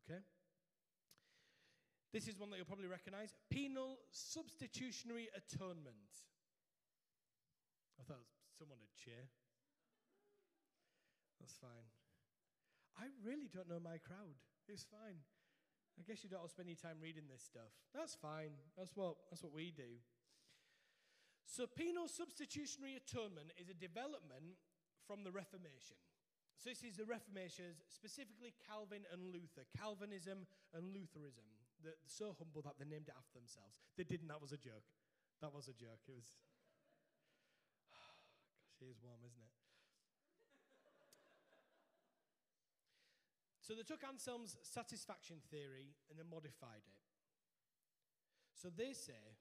Okay? 0.02 0.26
This 2.10 2.26
is 2.26 2.42
one 2.42 2.50
that 2.50 2.58
you'll 2.58 2.66
probably 2.66 2.90
recognize 2.90 3.38
penal 3.54 4.02
substitutionary 4.10 5.30
atonement. 5.38 6.26
I 8.02 8.04
thought 8.10 8.26
someone 8.58 8.82
would 8.82 8.98
cheer. 8.98 9.30
That's 11.38 11.54
fine. 11.62 11.86
I 12.98 13.14
really 13.22 13.54
don't 13.54 13.70
know 13.70 13.78
my 13.78 14.02
crowd. 14.02 14.42
It's 14.66 14.84
fine. 14.90 15.22
I 16.00 16.02
guess 16.02 16.26
you 16.26 16.30
don't 16.30 16.42
all 16.42 16.50
spend 16.50 16.74
your 16.74 16.82
time 16.82 16.98
reading 16.98 17.30
this 17.30 17.46
stuff. 17.46 17.70
That's 17.94 18.18
fine. 18.18 18.58
That's 18.74 18.98
what, 18.98 19.30
that's 19.30 19.44
what 19.44 19.54
we 19.54 19.70
do. 19.70 20.02
So, 21.46 21.66
penal 21.66 22.08
substitutionary 22.08 22.98
atonement 22.98 23.54
is 23.58 23.70
a 23.70 23.78
development 23.78 24.58
from 25.06 25.24
the 25.24 25.32
Reformation. 25.32 25.98
So, 26.60 26.68
this 26.68 26.84
is 26.84 27.00
the 27.00 27.08
Reformation, 27.08 27.80
specifically 27.88 28.52
Calvin 28.68 29.08
and 29.16 29.32
Luther, 29.32 29.64
Calvinism 29.72 30.44
and 30.76 30.92
Lutheranism. 30.92 31.48
They're 31.80 31.96
so 32.04 32.36
humble 32.36 32.60
that 32.68 32.76
they 32.76 32.84
named 32.84 33.08
it 33.08 33.16
after 33.16 33.40
themselves. 33.40 33.80
They 33.96 34.04
didn't, 34.04 34.28
that 34.28 34.44
was 34.44 34.52
a 34.52 34.60
joke. 34.60 34.84
That 35.40 35.56
was 35.56 35.72
a 35.72 35.76
joke. 35.80 36.04
It 36.04 36.20
was. 36.20 36.28
Gosh, 37.96 38.84
it 38.84 38.92
is 38.92 39.00
warm, 39.00 39.24
isn't 39.24 39.40
it? 39.40 39.56
So 43.70 43.78
they 43.78 43.86
took 43.86 44.02
Anselm's 44.02 44.58
satisfaction 44.66 45.38
theory 45.54 45.94
and 46.10 46.18
they 46.18 46.26
modified 46.26 46.82
it. 46.90 47.06
So 48.58 48.74
they 48.74 48.98
say, 48.98 49.38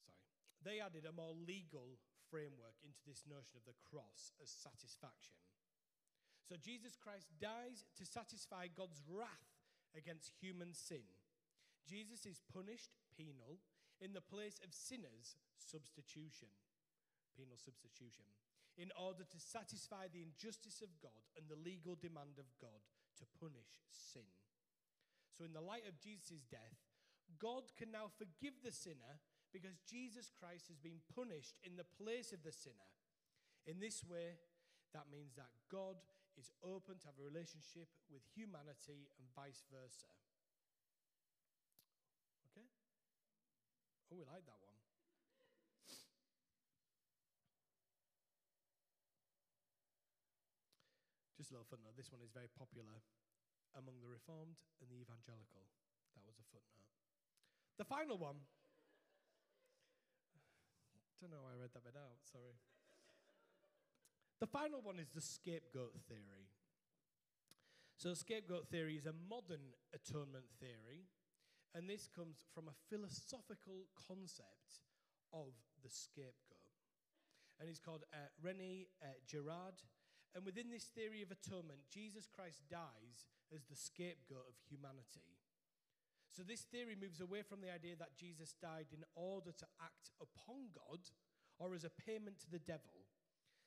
sorry, 0.00 0.24
they 0.64 0.80
added 0.80 1.04
a 1.04 1.12
more 1.12 1.36
legal 1.36 2.00
framework 2.36 2.76
into 2.84 3.00
this 3.08 3.24
notion 3.24 3.56
of 3.56 3.64
the 3.64 3.80
cross 3.88 4.36
as 4.44 4.52
satisfaction. 4.52 5.40
So 6.44 6.60
Jesus 6.60 7.00
Christ 7.00 7.32
dies 7.40 7.88
to 7.96 8.04
satisfy 8.04 8.68
God's 8.68 9.00
wrath 9.08 9.56
against 9.96 10.36
human 10.36 10.76
sin. 10.76 11.08
Jesus 11.88 12.28
is 12.28 12.44
punished, 12.52 12.92
penal, 13.16 13.56
in 14.04 14.12
the 14.12 14.20
place 14.20 14.60
of 14.60 14.76
sinners, 14.76 15.40
substitution. 15.56 16.52
Penal 17.32 17.56
substitution 17.56 18.28
in 18.76 18.92
order 19.00 19.24
to 19.24 19.40
satisfy 19.40 20.04
the 20.12 20.20
injustice 20.20 20.84
of 20.84 20.92
God 21.00 21.24
and 21.32 21.48
the 21.48 21.56
legal 21.56 21.96
demand 21.96 22.36
of 22.36 22.44
God 22.60 22.84
to 23.16 23.24
punish 23.40 23.80
sin. 23.88 24.28
So, 25.32 25.48
in 25.48 25.56
the 25.56 25.64
light 25.64 25.88
of 25.88 25.96
Jesus' 25.96 26.44
death, 26.44 26.76
God 27.40 27.72
can 27.76 27.88
now 27.88 28.12
forgive 28.12 28.60
the 28.60 28.72
sinner 28.72 29.20
because 29.56 29.80
Jesus 29.88 30.28
Christ 30.28 30.68
has 30.68 30.76
been 30.76 31.00
punished 31.16 31.56
in 31.64 31.80
the 31.80 31.88
place 31.96 32.36
of 32.36 32.44
the 32.44 32.52
sinner. 32.52 32.92
In 33.64 33.80
this 33.80 34.04
way, 34.04 34.36
that 34.92 35.08
means 35.08 35.32
that 35.40 35.48
God 35.72 35.96
is 36.36 36.52
open 36.60 37.00
to 37.00 37.08
have 37.08 37.16
a 37.16 37.24
relationship 37.24 37.88
with 38.12 38.20
humanity 38.36 39.08
and 39.16 39.24
vice 39.32 39.64
versa. 39.72 40.12
Okay? 42.52 42.68
Oh, 44.12 44.20
we 44.20 44.28
like 44.28 44.44
that 44.44 44.60
one. 44.60 44.76
Just 51.40 51.48
a 51.48 51.56
little 51.56 51.64
footnote. 51.64 51.96
This 51.96 52.12
one 52.12 52.20
is 52.20 52.28
very 52.28 52.52
popular 52.52 53.00
among 53.72 54.04
the 54.04 54.12
Reformed 54.12 54.60
and 54.84 54.92
the 54.92 55.00
Evangelical. 55.00 55.64
That 56.12 56.28
was 56.28 56.36
a 56.36 56.44
footnote. 56.52 56.84
The 57.80 57.88
final 57.88 58.20
one. 58.20 58.44
Don't 61.20 61.30
know 61.30 61.42
why 61.42 61.56
I 61.56 61.60
read 61.60 61.72
that 61.74 61.84
bit 61.84 61.96
out, 61.96 62.20
sorry. 62.30 62.56
The 64.40 64.46
final 64.46 64.80
one 64.82 64.98
is 64.98 65.08
the 65.14 65.20
scapegoat 65.20 65.96
theory. 66.08 66.52
So, 67.96 68.12
scapegoat 68.12 68.68
theory 68.68 68.96
is 68.96 69.06
a 69.06 69.16
modern 69.28 69.72
atonement 69.94 70.52
theory, 70.60 71.08
and 71.74 71.88
this 71.88 72.08
comes 72.14 72.44
from 72.52 72.68
a 72.68 72.76
philosophical 72.90 73.88
concept 73.96 74.84
of 75.32 75.56
the 75.82 75.88
scapegoat. 75.88 76.76
And 77.58 77.70
it's 77.70 77.80
called 77.80 78.04
uh, 78.12 78.28
Rene 78.42 78.88
uh, 79.02 79.16
Girard 79.26 79.80
and 80.36 80.44
within 80.44 80.68
this 80.68 80.84
theory 80.92 81.24
of 81.24 81.32
atonement, 81.32 81.88
Jesus 81.88 82.28
Christ 82.28 82.60
dies 82.68 83.24
as 83.48 83.64
the 83.64 83.74
scapegoat 83.74 84.44
of 84.44 84.60
humanity. 84.68 85.24
So 86.36 86.44
this 86.44 86.68
theory 86.68 86.92
moves 86.92 87.24
away 87.24 87.40
from 87.40 87.64
the 87.64 87.72
idea 87.72 87.96
that 87.96 88.12
Jesus 88.12 88.52
died 88.60 88.92
in 88.92 89.08
order 89.16 89.56
to 89.56 89.66
act 89.80 90.12
upon 90.20 90.68
God 90.76 91.00
or 91.56 91.72
as 91.72 91.88
a 91.88 91.96
payment 92.04 92.44
to 92.44 92.52
the 92.52 92.60
devil. 92.60 93.08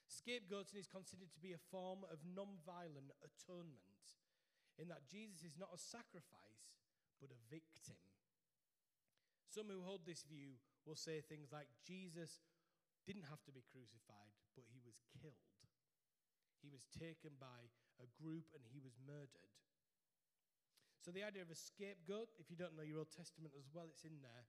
Scapegoating 0.05 0.77
is 0.77 0.85
considered 0.85 1.33
to 1.33 1.41
be 1.41 1.57
a 1.57 1.67
form 1.73 2.05
of 2.13 2.21
non 2.21 2.61
violent 2.61 3.09
atonement, 3.25 4.21
in 4.77 4.85
that 4.93 5.09
Jesus 5.09 5.41
is 5.41 5.57
not 5.57 5.73
a 5.73 5.81
sacrifice, 5.81 6.77
but 7.17 7.33
a 7.33 7.41
victim. 7.49 7.97
Some 9.49 9.65
who 9.65 9.81
hold 9.81 10.05
this 10.05 10.21
view 10.29 10.61
will 10.85 10.97
say 10.97 11.25
things 11.25 11.49
like 11.49 11.73
Jesus 11.81 12.37
didn't 13.09 13.33
have 13.33 13.41
to 13.49 13.53
be 13.53 13.65
crucified, 13.65 14.37
but 14.53 14.69
he 14.69 14.77
was 14.85 15.01
killed. 15.09 15.57
He 16.61 16.69
was 16.69 16.85
taken 16.93 17.33
by 17.41 17.73
a 17.97 18.05
group 18.13 18.53
and 18.53 18.61
he 18.69 18.77
was 18.77 18.93
murdered. 19.01 19.57
So, 20.99 21.11
the 21.11 21.23
idea 21.23 21.41
of 21.41 21.49
a 21.49 21.55
scapegoat, 21.55 22.35
if 22.37 22.51
you 22.51 22.59
don't 22.59 22.75
know 22.75 22.83
your 22.83 22.99
Old 22.99 23.15
Testament 23.15 23.55
as 23.55 23.71
well, 23.71 23.87
it's 23.87 24.03
in 24.03 24.19
there, 24.19 24.43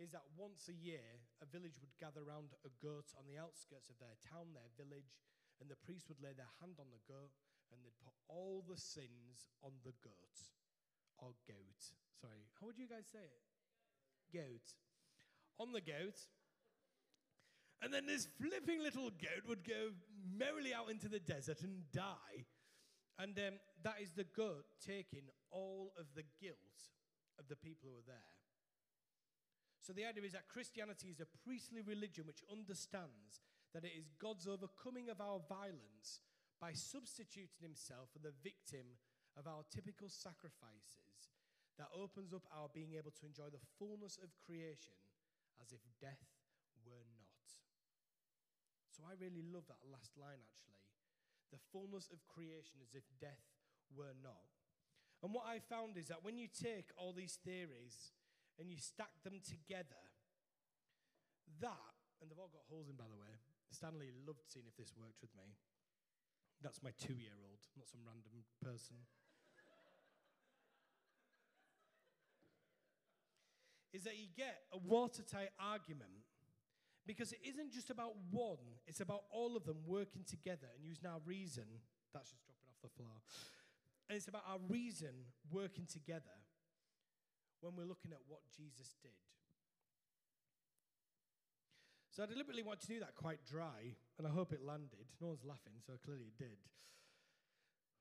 is 0.00 0.10
that 0.16 0.24
once 0.32 0.72
a 0.72 0.76
year 0.76 1.20
a 1.44 1.46
village 1.46 1.76
would 1.76 1.92
gather 2.00 2.24
around 2.24 2.56
a 2.64 2.72
goat 2.80 3.12
on 3.20 3.28
the 3.28 3.36
outskirts 3.36 3.92
of 3.92 4.00
their 4.00 4.16
town, 4.24 4.56
their 4.56 4.72
village, 4.80 5.20
and 5.60 5.68
the 5.68 5.76
priest 5.76 6.08
would 6.08 6.24
lay 6.24 6.32
their 6.32 6.48
hand 6.64 6.80
on 6.80 6.88
the 6.88 7.04
goat 7.04 7.36
and 7.68 7.84
they'd 7.84 8.00
put 8.00 8.16
all 8.32 8.64
the 8.64 8.80
sins 8.80 9.52
on 9.62 9.76
the 9.84 9.92
goat 10.00 10.36
or 11.20 11.36
goat. 11.44 11.80
Sorry, 12.16 12.48
how 12.58 12.66
would 12.66 12.80
you 12.80 12.88
guys 12.88 13.04
say 13.12 13.28
it? 13.28 13.44
Goat. 14.32 14.72
On 15.60 15.72
the 15.72 15.84
goat, 15.84 16.16
and 17.82 17.92
then 17.92 18.06
this 18.06 18.28
flipping 18.40 18.82
little 18.82 19.10
goat 19.10 19.44
would 19.48 19.64
go 19.66 19.92
merrily 20.36 20.72
out 20.72 20.90
into 20.90 21.08
the 21.08 21.20
desert 21.20 21.62
and 21.62 21.90
die. 21.92 22.44
And 23.20 23.36
um, 23.36 23.60
that 23.84 24.00
is 24.00 24.16
the 24.16 24.24
goat 24.24 24.64
taking 24.80 25.28
all 25.52 25.92
of 26.00 26.08
the 26.16 26.24
guilt 26.40 26.88
of 27.36 27.48
the 27.52 27.56
people 27.56 27.92
who 27.92 28.00
are 28.00 28.08
there. 28.08 28.32
So 29.80 29.92
the 29.92 30.08
idea 30.08 30.24
is 30.24 30.32
that 30.32 30.48
Christianity 30.48 31.12
is 31.12 31.20
a 31.20 31.28
priestly 31.44 31.84
religion 31.84 32.24
which 32.24 32.44
understands 32.48 33.44
that 33.76 33.84
it 33.84 33.92
is 33.92 34.12
God's 34.16 34.48
overcoming 34.48 35.12
of 35.12 35.20
our 35.20 35.40
violence 35.48 36.24
by 36.60 36.72
substituting 36.72 37.60
himself 37.60 38.08
for 38.12 38.20
the 38.20 38.36
victim 38.44 39.00
of 39.36 39.48
our 39.48 39.64
typical 39.72 40.08
sacrifices 40.08 41.32
that 41.80 41.92
opens 41.96 42.32
up 42.36 42.44
our 42.52 42.68
being 42.72 42.92
able 42.96 43.12
to 43.20 43.24
enjoy 43.24 43.48
the 43.48 43.64
fullness 43.80 44.20
of 44.20 44.36
creation 44.44 44.96
as 45.60 45.72
if 45.72 45.80
death 46.00 46.28
were 46.84 47.08
not. 47.16 47.44
So 48.92 49.04
I 49.08 49.16
really 49.16 49.40
love 49.40 49.64
that 49.72 49.80
last 49.88 50.12
line 50.20 50.44
actually. 50.44 50.89
The 51.50 51.62
fullness 51.72 52.08
of 52.12 52.22
creation 52.30 52.78
as 52.82 52.94
if 52.94 53.02
death 53.20 53.42
were 53.90 54.14
not. 54.22 54.46
And 55.22 55.34
what 55.34 55.44
I 55.44 55.60
found 55.60 55.98
is 55.98 56.08
that 56.08 56.24
when 56.24 56.38
you 56.38 56.48
take 56.48 56.90
all 56.96 57.12
these 57.12 57.38
theories 57.44 58.14
and 58.58 58.70
you 58.70 58.78
stack 58.78 59.12
them 59.22 59.40
together, 59.44 60.00
that, 61.60 61.94
and 62.22 62.30
they've 62.30 62.38
all 62.38 62.52
got 62.52 62.64
holes 62.70 62.88
in 62.88 62.96
by 62.96 63.10
the 63.10 63.20
way. 63.20 63.34
Stanley 63.70 64.10
loved 64.26 64.50
seeing 64.50 64.66
if 64.66 64.76
this 64.76 64.92
worked 64.98 65.22
with 65.22 65.30
me. 65.36 65.54
That's 66.62 66.82
my 66.82 66.90
two 66.98 67.14
year 67.14 67.38
old, 67.46 67.62
not 67.78 67.88
some 67.88 68.02
random 68.04 68.44
person. 68.60 68.96
is 73.96 74.04
that 74.04 74.18
you 74.18 74.28
get 74.36 74.62
a 74.72 74.78
watertight 74.78 75.50
argument 75.58 76.10
because 77.10 77.34
it 77.34 77.42
isn't 77.42 77.74
just 77.74 77.90
about 77.90 78.14
one, 78.30 78.62
it's 78.86 79.02
about 79.02 79.26
all 79.34 79.58
of 79.58 79.66
them 79.66 79.82
working 79.82 80.22
together 80.22 80.70
and 80.70 80.86
using 80.86 81.10
our 81.10 81.18
reason. 81.26 81.66
That's 82.14 82.30
just 82.30 82.46
dropping 82.46 82.70
off 82.70 82.78
the 82.86 82.94
floor. 82.94 83.18
And 84.06 84.14
it's 84.14 84.30
about 84.30 84.46
our 84.46 84.62
reason 84.70 85.26
working 85.50 85.90
together 85.90 86.38
when 87.66 87.74
we're 87.74 87.90
looking 87.90 88.14
at 88.14 88.22
what 88.30 88.46
Jesus 88.54 88.94
did. 89.02 89.18
So 92.14 92.22
I 92.22 92.30
deliberately 92.30 92.62
want 92.62 92.78
to 92.82 92.86
do 92.86 93.02
that 93.02 93.18
quite 93.18 93.42
dry, 93.42 93.98
and 94.18 94.22
I 94.22 94.30
hope 94.30 94.52
it 94.54 94.62
landed. 94.62 95.10
No 95.18 95.34
one's 95.34 95.42
laughing, 95.42 95.82
so 95.82 95.94
clearly 96.06 96.30
it 96.30 96.38
did. 96.38 96.62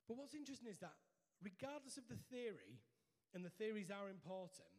But 0.06 0.22
what's 0.22 0.38
interesting 0.38 0.70
is 0.70 0.78
that, 0.86 0.94
regardless 1.42 1.98
of 1.98 2.06
the 2.06 2.22
theory, 2.30 2.78
and 3.34 3.42
the 3.42 3.54
theories 3.58 3.89
are 3.89 4.06
important, 4.06 4.70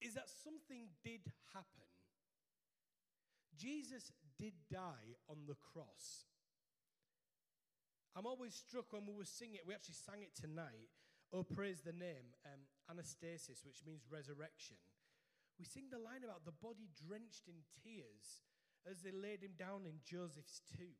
is 0.00 0.16
that 0.16 0.32
something 0.40 0.88
did 1.04 1.20
happen 1.52 1.89
Jesus 3.60 4.12
did 4.40 4.54
die 4.72 5.20
on 5.28 5.44
the 5.46 5.56
cross. 5.60 6.24
I'm 8.16 8.26
always 8.26 8.54
struck 8.54 8.92
when 8.92 9.04
we 9.06 9.12
were 9.12 9.28
singing 9.28 9.60
it, 9.60 9.68
we 9.68 9.74
actually 9.74 10.00
sang 10.00 10.24
it 10.24 10.32
tonight. 10.34 10.88
Oh, 11.32 11.44
praise 11.44 11.84
the 11.84 11.92
name, 11.92 12.34
um, 12.48 12.66
anastasis, 12.90 13.62
which 13.62 13.84
means 13.86 14.08
resurrection. 14.10 14.76
We 15.60 15.64
sing 15.64 15.92
the 15.92 16.00
line 16.00 16.24
about 16.24 16.48
the 16.48 16.56
body 16.56 16.88
drenched 17.06 17.46
in 17.46 17.62
tears 17.84 18.42
as 18.88 19.02
they 19.02 19.12
laid 19.12 19.44
him 19.44 19.54
down 19.58 19.84
in 19.84 20.00
Joseph's 20.02 20.62
tomb. 20.74 20.98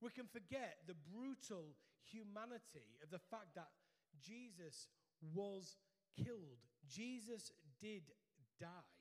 We 0.00 0.10
can 0.10 0.28
forget 0.28 0.84
the 0.86 0.94
brutal 0.94 1.74
humanity 2.04 3.00
of 3.02 3.10
the 3.10 3.24
fact 3.32 3.56
that 3.56 3.72
Jesus 4.20 4.86
was 5.34 5.76
killed. 6.14 6.60
Jesus 6.86 7.50
did 7.80 8.12
die. 8.60 8.93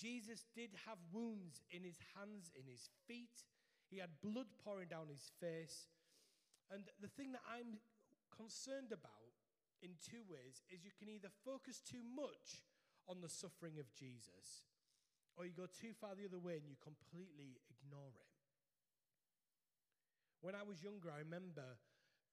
Jesus 0.00 0.48
did 0.56 0.72
have 0.88 0.96
wounds 1.12 1.60
in 1.68 1.84
his 1.84 2.00
hands, 2.16 2.48
in 2.56 2.64
his 2.64 2.88
feet. 3.04 3.44
He 3.92 4.00
had 4.00 4.24
blood 4.24 4.48
pouring 4.64 4.88
down 4.88 5.12
his 5.12 5.28
face. 5.36 5.92
And 6.72 6.88
the 7.02 7.12
thing 7.12 7.36
that 7.36 7.44
I'm 7.44 7.84
concerned 8.32 8.96
about 8.96 9.36
in 9.84 10.00
two 10.00 10.24
ways 10.24 10.64
is 10.72 10.88
you 10.88 10.96
can 10.96 11.12
either 11.12 11.28
focus 11.44 11.84
too 11.84 12.00
much 12.00 12.64
on 13.04 13.20
the 13.20 13.28
suffering 13.28 13.76
of 13.76 13.92
Jesus, 13.92 14.64
or 15.36 15.44
you 15.44 15.52
go 15.52 15.66
too 15.66 15.92
far 15.92 16.14
the 16.14 16.24
other 16.24 16.38
way 16.38 16.56
and 16.56 16.64
you 16.64 16.78
completely 16.80 17.58
ignore 17.68 18.14
it. 18.16 18.30
When 20.40 20.54
I 20.54 20.64
was 20.64 20.80
younger, 20.80 21.12
I 21.12 21.20
remember 21.20 21.76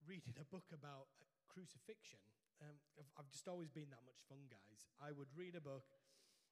reading 0.08 0.38
a 0.40 0.48
book 0.48 0.72
about 0.72 1.12
crucifixion. 1.50 2.24
Um, 2.62 2.78
I've, 2.96 3.10
I've 3.20 3.32
just 3.34 3.50
always 3.50 3.74
been 3.74 3.90
that 3.90 4.06
much 4.06 4.22
fun, 4.30 4.46
guys. 4.48 4.88
I 5.02 5.12
would 5.12 5.28
read 5.36 5.58
a 5.58 5.64
book 5.64 5.97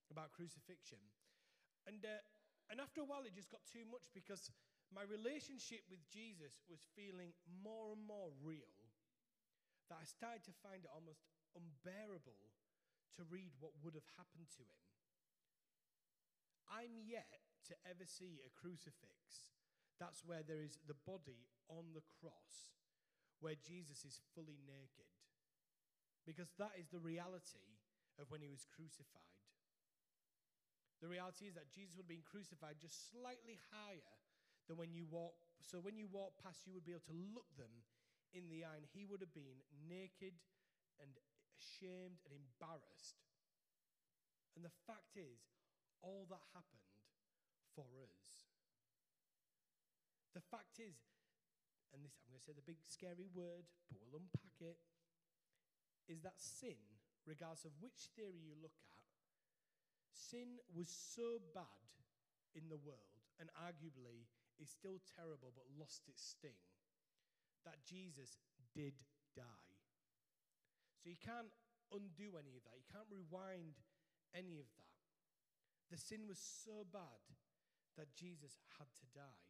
about 0.10 0.34
crucifixion. 0.34 1.02
And, 1.86 2.02
uh, 2.02 2.22
and 2.70 2.82
after 2.82 3.02
a 3.02 3.08
while, 3.08 3.26
it 3.26 3.38
just 3.38 3.54
got 3.54 3.62
too 3.70 3.86
much 3.86 4.10
because 4.14 4.50
my 4.94 5.06
relationship 5.06 5.86
with 5.90 6.02
Jesus 6.10 6.62
was 6.70 6.82
feeling 6.94 7.34
more 7.62 7.94
and 7.94 8.02
more 8.02 8.34
real 8.42 8.74
that 9.90 10.02
I 10.02 10.06
started 10.06 10.42
to 10.50 10.62
find 10.66 10.82
it 10.82 10.90
almost 10.90 11.22
unbearable 11.54 12.42
to 13.18 13.22
read 13.30 13.54
what 13.62 13.78
would 13.86 13.94
have 13.94 14.10
happened 14.18 14.50
to 14.58 14.66
him. 14.66 14.86
I'm 16.66 16.98
yet 17.06 17.46
to 17.70 17.78
ever 17.86 18.06
see 18.06 18.42
a 18.42 18.52
crucifix. 18.58 19.54
That's 20.02 20.26
where 20.26 20.42
there 20.42 20.60
is 20.60 20.82
the 20.90 20.98
body 21.06 21.48
on 21.70 21.94
the 21.94 22.04
cross, 22.20 22.74
where 23.40 23.56
Jesus 23.56 24.04
is 24.04 24.20
fully 24.34 24.60
naked. 24.66 25.08
Because 26.26 26.50
that 26.58 26.74
is 26.76 26.90
the 26.90 27.00
reality 27.00 27.78
of 28.18 28.28
when 28.34 28.42
he 28.42 28.50
was 28.50 28.66
crucified. 28.66 29.35
The 31.04 31.12
reality 31.12 31.46
is 31.46 31.56
that 31.60 31.72
Jesus 31.72 31.94
would 31.96 32.08
have 32.08 32.16
been 32.16 32.26
crucified 32.26 32.80
just 32.80 33.12
slightly 33.12 33.60
higher 33.72 34.16
than 34.68 34.80
when 34.80 34.96
you 34.96 35.06
walk. 35.10 35.36
So 35.62 35.78
when 35.80 36.00
you 36.00 36.08
walk 36.08 36.40
past, 36.42 36.66
you 36.66 36.74
would 36.74 36.88
be 36.88 36.96
able 36.96 37.08
to 37.12 37.20
look 37.36 37.50
them 37.60 37.84
in 38.34 38.48
the 38.50 38.64
eye, 38.64 38.80
and 38.80 38.88
he 38.92 39.06
would 39.06 39.22
have 39.22 39.36
been 39.36 39.64
naked 39.88 40.36
and 41.00 41.12
ashamed 41.56 42.20
and 42.28 42.32
embarrassed. 42.36 43.20
And 44.56 44.64
the 44.64 44.76
fact 44.88 45.20
is, 45.20 45.40
all 46.00 46.28
that 46.32 46.44
happened 46.54 46.92
for 47.76 47.88
us. 48.08 48.48
The 50.32 50.44
fact 50.44 50.80
is, 50.80 50.96
and 51.92 52.04
this 52.04 52.20
I'm 52.24 52.36
going 52.36 52.44
to 52.44 52.48
say 52.48 52.56
the 52.56 52.64
big 52.64 52.84
scary 52.84 53.28
word, 53.32 53.68
but 53.92 54.00
we'll 54.04 54.20
unpack 54.20 54.60
it, 54.60 54.80
is 56.08 56.22
that 56.24 56.40
sin, 56.40 56.80
regardless 57.26 57.66
of 57.66 57.76
which 57.80 58.12
theory 58.16 58.40
you 58.44 58.56
look 58.60 58.76
at, 58.92 58.95
sin 60.16 60.64
was 60.72 60.88
so 60.88 61.44
bad 61.54 61.92
in 62.56 62.72
the 62.72 62.80
world 62.80 63.20
and 63.40 63.52
arguably 63.60 64.32
is 64.56 64.72
still 64.72 65.04
terrible 65.20 65.52
but 65.52 65.68
lost 65.76 66.08
its 66.08 66.24
sting 66.24 66.58
that 67.68 67.84
Jesus 67.84 68.40
did 68.72 68.96
die. 69.36 69.76
So 71.04 71.12
you 71.12 71.20
can't 71.20 71.52
undo 71.92 72.40
any 72.40 72.56
of 72.56 72.64
that. 72.64 72.80
You 72.80 72.88
can't 72.88 73.10
rewind 73.12 73.76
any 74.32 74.58
of 74.58 74.70
that. 74.80 74.96
The 75.92 76.00
sin 76.00 76.26
was 76.26 76.40
so 76.40 76.88
bad 76.90 77.22
that 78.00 78.16
Jesus 78.16 78.58
had 78.80 78.90
to 79.04 79.08
die. 79.14 79.46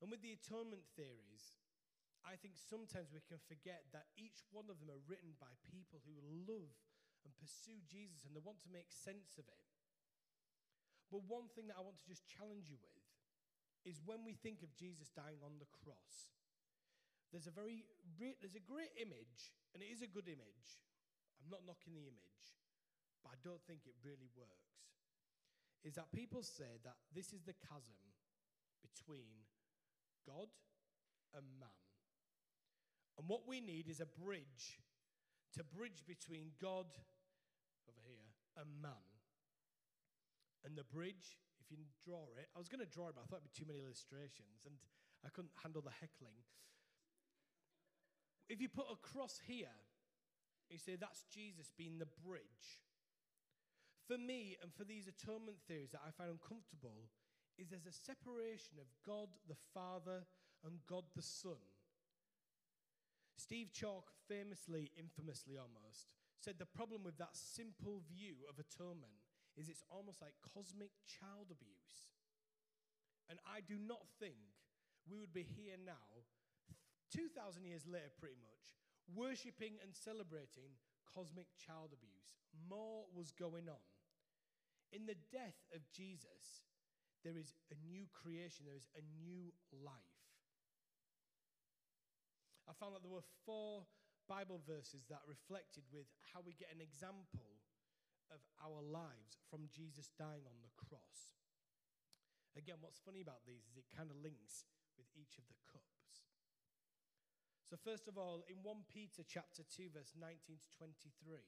And 0.00 0.08
with 0.08 0.24
the 0.24 0.32
atonement 0.32 0.88
theories, 0.96 1.60
I 2.24 2.36
think 2.40 2.56
sometimes 2.56 3.12
we 3.12 3.24
can 3.24 3.40
forget 3.48 3.84
that 3.92 4.12
each 4.16 4.44
one 4.52 4.68
of 4.72 4.80
them 4.80 4.92
are 4.92 5.08
written 5.08 5.36
by 5.40 5.52
people 5.64 6.00
who 6.04 6.16
love 6.48 6.72
and 7.24 7.36
pursue 7.36 7.80
Jesus 7.86 8.24
and 8.24 8.32
they 8.32 8.42
want 8.42 8.60
to 8.64 8.70
make 8.72 8.88
sense 8.90 9.36
of 9.36 9.46
it. 9.48 9.66
But 11.10 11.26
one 11.26 11.50
thing 11.52 11.66
that 11.68 11.78
I 11.78 11.82
want 11.82 11.98
to 11.98 12.06
just 12.06 12.24
challenge 12.26 12.70
you 12.70 12.78
with 12.78 13.04
is 13.82 13.98
when 14.04 14.22
we 14.22 14.36
think 14.36 14.62
of 14.62 14.70
Jesus 14.76 15.10
dying 15.10 15.42
on 15.42 15.58
the 15.58 15.68
cross, 15.82 16.30
there's 17.32 17.50
a 17.50 17.54
very 17.54 17.86
there's 18.18 18.58
a 18.58 18.62
great 18.62 18.94
image, 18.98 19.54
and 19.74 19.82
it 19.82 19.90
is 19.90 20.02
a 20.02 20.10
good 20.10 20.26
image. 20.26 20.68
I'm 21.40 21.50
not 21.50 21.66
knocking 21.66 21.94
the 21.94 22.06
image, 22.06 22.44
but 23.22 23.34
I 23.34 23.38
don't 23.42 23.62
think 23.64 23.86
it 23.86 23.96
really 24.02 24.28
works. 24.34 24.86
Is 25.82 25.96
that 25.96 26.12
people 26.12 26.42
say 26.42 26.78
that 26.84 26.98
this 27.14 27.32
is 27.32 27.42
the 27.42 27.56
chasm 27.56 27.96
between 28.84 29.48
God 30.26 30.52
and 31.34 31.44
man. 31.58 31.80
And 33.16 33.28
what 33.28 33.48
we 33.48 33.60
need 33.60 33.88
is 33.88 34.00
a 34.00 34.06
bridge 34.06 34.80
to 35.54 35.64
bridge 35.64 36.04
between 36.06 36.52
God 36.60 36.86
over 37.88 38.02
here 38.06 38.30
and 38.56 38.68
man. 38.82 39.08
And 40.64 40.76
the 40.76 40.84
bridge, 40.84 41.40
if 41.58 41.70
you 41.70 41.84
draw 42.04 42.28
it, 42.36 42.48
I 42.54 42.58
was 42.58 42.68
going 42.68 42.84
to 42.84 42.90
draw 42.90 43.08
it, 43.08 43.16
but 43.16 43.24
I 43.24 43.26
thought 43.26 43.40
it'd 43.42 43.52
be 43.52 43.58
too 43.58 43.66
many 43.66 43.80
illustrations 43.80 44.66
and 44.66 44.76
I 45.24 45.28
couldn't 45.32 45.56
handle 45.62 45.82
the 45.82 45.94
heckling. 46.00 46.36
If 48.48 48.60
you 48.60 48.68
put 48.68 48.90
a 48.90 48.98
cross 48.98 49.40
here, 49.46 49.72
you 50.68 50.78
say 50.78 50.96
that's 50.96 51.24
Jesus 51.32 51.70
being 51.76 51.98
the 51.98 52.10
bridge. 52.24 52.82
For 54.06 54.18
me 54.18 54.58
and 54.62 54.74
for 54.74 54.84
these 54.84 55.06
atonement 55.06 55.58
theories 55.66 55.90
that 55.92 56.02
I 56.06 56.10
find 56.10 56.30
uncomfortable, 56.30 57.10
is 57.60 57.68
there's 57.68 57.86
a 57.86 57.92
separation 57.92 58.80
of 58.80 58.88
God 59.04 59.28
the 59.46 59.60
Father 59.74 60.24
and 60.64 60.80
God 60.88 61.04
the 61.14 61.22
Son. 61.22 61.60
Steve 63.40 63.72
Chalke 63.72 64.12
famously, 64.28 64.92
infamously 65.00 65.56
almost, 65.56 66.12
said 66.36 66.60
the 66.60 66.68
problem 66.68 67.00
with 67.00 67.16
that 67.16 67.32
simple 67.32 68.04
view 68.04 68.44
of 68.48 68.60
atonement 68.60 69.24
is 69.56 69.68
it's 69.68 69.84
almost 69.88 70.20
like 70.20 70.36
cosmic 70.44 70.92
child 71.08 71.48
abuse. 71.48 72.12
And 73.32 73.40
I 73.48 73.64
do 73.64 73.80
not 73.80 74.04
think 74.20 74.60
we 75.08 75.16
would 75.16 75.32
be 75.32 75.48
here 75.56 75.80
now, 75.80 76.28
2,000 77.16 77.64
years 77.64 77.88
later, 77.88 78.12
pretty 78.20 78.36
much, 78.36 78.76
worshipping 79.16 79.80
and 79.82 79.90
celebrating 79.96 80.76
cosmic 81.08 81.46
child 81.56 81.96
abuse. 81.96 82.36
More 82.68 83.08
was 83.14 83.32
going 83.32 83.68
on. 83.68 83.82
In 84.92 85.06
the 85.06 85.18
death 85.32 85.58
of 85.74 85.80
Jesus, 85.90 86.66
there 87.24 87.38
is 87.38 87.54
a 87.70 87.76
new 87.86 88.06
creation, 88.12 88.66
there 88.66 88.78
is 88.78 88.90
a 88.96 89.04
new 89.22 89.52
life. 89.72 90.09
I 92.70 92.72
found 92.78 92.94
that 92.94 93.02
there 93.02 93.10
were 93.10 93.26
four 93.42 93.82
Bible 94.30 94.62
verses 94.62 95.02
that 95.10 95.26
reflected 95.26 95.82
with 95.90 96.06
how 96.30 96.38
we 96.38 96.54
get 96.54 96.70
an 96.70 96.78
example 96.78 97.58
of 98.30 98.38
our 98.62 98.78
lives 98.78 99.42
from 99.50 99.66
Jesus 99.74 100.14
dying 100.14 100.46
on 100.46 100.62
the 100.62 100.70
cross. 100.78 101.34
Again, 102.54 102.78
what's 102.78 103.02
funny 103.02 103.26
about 103.26 103.42
these 103.42 103.66
is 103.66 103.74
it 103.74 103.90
kind 103.90 104.06
of 104.06 104.22
links 104.22 104.70
with 104.94 105.10
each 105.18 105.34
of 105.34 105.50
the 105.50 105.58
cups. 105.66 106.30
So, 107.66 107.74
first 107.74 108.06
of 108.06 108.14
all, 108.14 108.46
in 108.46 108.62
1 108.62 108.86
Peter 108.86 109.26
chapter 109.26 109.66
2, 109.66 109.90
verse 109.90 110.14
19 110.14 110.62
to 110.62 110.70
23, 110.78 111.42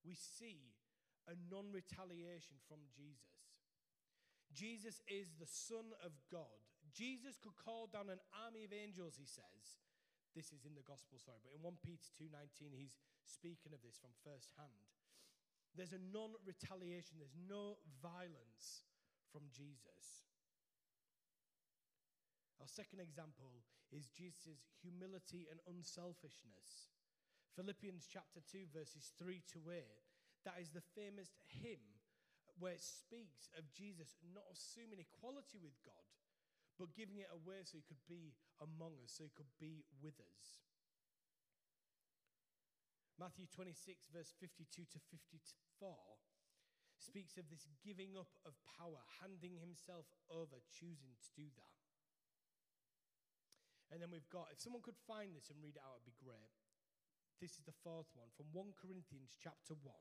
we 0.00 0.16
see 0.16 0.72
a 1.28 1.36
non 1.52 1.68
retaliation 1.76 2.56
from 2.64 2.88
Jesus. 2.88 3.52
Jesus 4.52 5.04
is 5.08 5.36
the 5.36 5.48
Son 5.48 5.92
of 6.00 6.16
God. 6.32 6.64
Jesus 6.92 7.36
could 7.36 7.56
call 7.56 7.88
down 7.88 8.08
an 8.08 8.20
army 8.32 8.64
of 8.64 8.72
angels, 8.72 9.16
he 9.20 9.28
says. 9.28 9.80
This 10.34 10.52
is 10.52 10.64
in 10.64 10.74
the 10.74 10.82
gospel, 10.82 11.20
sorry, 11.20 11.40
but 11.44 11.52
in 11.52 11.60
1 11.60 11.76
Peter 11.84 12.08
2:19 12.16 12.72
he's 12.72 12.96
speaking 13.24 13.72
of 13.72 13.82
this 13.82 13.98
from 14.00 14.12
first 14.24 14.52
hand. 14.56 14.88
There's 15.74 15.92
a 15.92 16.00
non-retaliation, 16.12 17.18
there's 17.18 17.36
no 17.48 17.78
violence 18.00 18.84
from 19.32 19.48
Jesus. 19.48 20.28
Our 22.60 22.68
second 22.68 23.00
example 23.00 23.64
is 23.90 24.08
Jesus' 24.08 24.68
humility 24.80 25.48
and 25.50 25.60
unselfishness. 25.66 26.92
Philippians 27.56 28.06
chapter 28.08 28.40
2, 28.40 28.68
verses 28.72 29.12
3 29.18 29.42
to 29.52 29.70
8. 29.72 29.84
That 30.44 30.60
is 30.60 30.70
the 30.70 30.84
famous 30.94 31.36
hymn 31.48 32.00
where 32.58 32.72
it 32.72 32.84
speaks 32.84 33.48
of 33.56 33.72
Jesus 33.72 34.16
not 34.34 34.44
assuming 34.52 35.00
equality 35.00 35.58
with 35.58 35.76
God, 35.84 36.06
but 36.78 36.96
giving 36.96 37.20
it 37.20 37.30
away 37.32 37.64
so 37.64 37.78
he 37.78 37.86
could 37.86 38.02
be 38.08 38.34
among 38.60 38.98
us, 39.04 39.14
so 39.16 39.24
he 39.24 39.34
could 39.34 39.50
be 39.60 39.84
with 40.00 40.16
us. 40.18 40.62
Matthew 43.20 43.46
26, 43.46 44.08
verse 44.10 44.32
52 44.40 44.88
to 44.88 44.98
54, 45.12 45.94
speaks 46.98 47.36
of 47.36 47.46
this 47.52 47.68
giving 47.84 48.16
up 48.16 48.30
of 48.42 48.56
power, 48.64 48.98
handing 49.20 49.60
himself 49.60 50.08
over, 50.32 50.58
choosing 50.72 51.14
to 51.20 51.30
do 51.36 51.46
that. 51.54 51.76
And 53.92 54.00
then 54.00 54.08
we've 54.08 54.32
got, 54.32 54.48
if 54.48 54.58
someone 54.58 54.80
could 54.80 54.98
find 55.04 55.36
this 55.36 55.52
and 55.52 55.60
read 55.60 55.76
it 55.76 55.84
out, 55.84 56.00
it'd 56.00 56.08
be 56.08 56.16
great. 56.16 56.56
This 57.38 57.60
is 57.60 57.64
the 57.68 57.76
fourth 57.84 58.08
one 58.16 58.32
from 58.32 58.48
1 58.56 58.72
Corinthians 58.80 59.36
chapter 59.36 59.76
1 59.76 59.92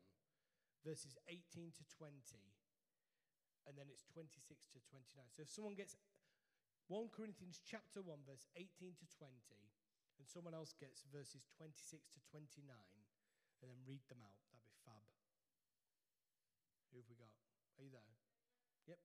verses 0.82 1.18
18 1.30 1.72
to 1.78 1.84
20, 1.86 2.10
and 3.70 3.78
then 3.78 3.86
it's 3.90 4.06
26 4.10 4.42
to 4.74 4.82
29. 4.90 5.30
So 5.30 5.46
if 5.46 5.50
someone 5.50 5.78
gets 5.78 5.94
1 6.92 7.08
Corinthians 7.16 7.64
chapter 7.64 8.04
1, 8.04 8.20
verse 8.28 8.52
18 8.60 8.68
to 9.00 9.08
20, 9.16 9.32
and 10.20 10.28
someone 10.28 10.52
else 10.52 10.76
gets 10.76 11.08
verses 11.08 11.48
26 11.56 12.04
to 12.12 12.20
29 12.28 12.68
and 13.64 13.72
then 13.72 13.80
read 13.88 14.04
them 14.12 14.20
out. 14.20 14.36
That'd 14.52 14.68
be 14.68 14.76
fab. 14.84 15.08
Who 16.92 17.00
have 17.00 17.08
we 17.08 17.16
got? 17.16 17.32
Are 17.80 17.84
you 17.88 17.96
there? 17.96 18.12
Yep. 18.92 19.00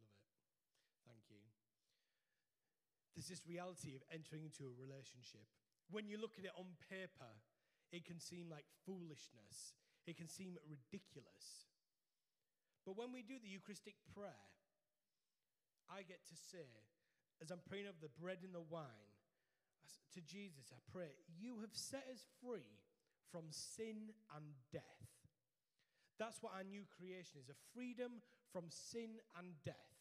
Love 0.00 0.08
it. 0.08 0.16
Thank 1.04 1.24
you. 1.28 1.42
There's 3.22 3.38
this 3.38 3.46
reality 3.46 3.94
of 3.94 4.02
entering 4.10 4.42
into 4.42 4.66
a 4.66 4.74
relationship. 4.74 5.46
When 5.94 6.10
you 6.10 6.18
look 6.18 6.42
at 6.42 6.42
it 6.42 6.50
on 6.58 6.74
paper, 6.90 7.30
it 7.94 8.02
can 8.02 8.18
seem 8.18 8.50
like 8.50 8.66
foolishness, 8.82 9.78
it 10.10 10.18
can 10.18 10.26
seem 10.26 10.58
ridiculous. 10.66 11.70
But 12.82 12.98
when 12.98 13.14
we 13.14 13.22
do 13.22 13.38
the 13.38 13.46
Eucharistic 13.46 13.94
prayer, 14.10 14.42
I 15.86 16.02
get 16.02 16.26
to 16.26 16.34
say, 16.34 16.66
as 17.38 17.54
I'm 17.54 17.62
praying 17.62 17.86
over 17.86 18.02
the 18.02 18.10
bread 18.18 18.42
and 18.42 18.50
the 18.50 18.66
wine, 18.66 19.14
to 20.18 20.20
Jesus, 20.26 20.74
I 20.74 20.82
pray, 20.90 21.14
You 21.38 21.62
have 21.62 21.78
set 21.78 22.10
us 22.10 22.26
free 22.42 22.82
from 23.30 23.46
sin 23.54 24.10
and 24.34 24.50
death. 24.74 25.06
That's 26.18 26.42
what 26.42 26.58
our 26.58 26.66
new 26.66 26.82
creation 26.98 27.38
is 27.38 27.46
a 27.46 27.62
freedom 27.70 28.18
from 28.50 28.66
sin 28.66 29.22
and 29.38 29.54
death. 29.62 29.91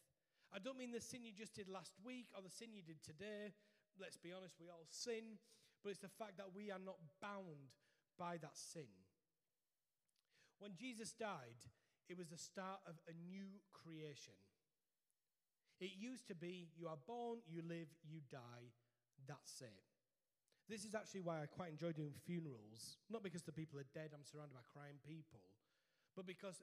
I 0.53 0.59
don't 0.59 0.77
mean 0.77 0.91
the 0.91 0.99
sin 0.99 1.23
you 1.23 1.31
just 1.31 1.55
did 1.55 1.69
last 1.69 1.95
week 2.03 2.27
or 2.35 2.43
the 2.43 2.51
sin 2.51 2.75
you 2.75 2.83
did 2.83 3.01
today. 3.01 3.55
Let's 3.99 4.17
be 4.17 4.35
honest, 4.35 4.59
we 4.59 4.67
all 4.67 4.85
sin. 4.89 5.39
But 5.83 5.91
it's 5.91 6.03
the 6.03 6.11
fact 6.19 6.37
that 6.37 6.53
we 6.53 6.71
are 6.71 6.81
not 6.83 6.99
bound 7.21 7.71
by 8.19 8.37
that 8.37 8.55
sin. 8.55 8.91
When 10.59 10.75
Jesus 10.75 11.11
died, 11.13 11.57
it 12.09 12.17
was 12.17 12.27
the 12.27 12.37
start 12.37 12.83
of 12.85 12.99
a 13.07 13.15
new 13.15 13.63
creation. 13.71 14.37
It 15.79 15.97
used 15.97 16.27
to 16.27 16.35
be 16.35 16.69
you 16.77 16.87
are 16.87 16.99
born, 17.07 17.39
you 17.49 17.63
live, 17.65 17.89
you 18.05 18.21
die, 18.29 18.69
that's 19.27 19.61
it. 19.61 19.81
This 20.69 20.85
is 20.85 20.93
actually 20.93 21.25
why 21.25 21.41
I 21.41 21.47
quite 21.47 21.71
enjoy 21.71 21.91
doing 21.91 22.13
funerals. 22.13 23.01
Not 23.09 23.23
because 23.23 23.41
the 23.41 23.51
people 23.51 23.79
are 23.79 23.89
dead, 23.95 24.13
I'm 24.13 24.23
surrounded 24.23 24.53
by 24.53 24.61
crying 24.69 25.01
people, 25.01 25.41
but 26.15 26.27
because 26.27 26.61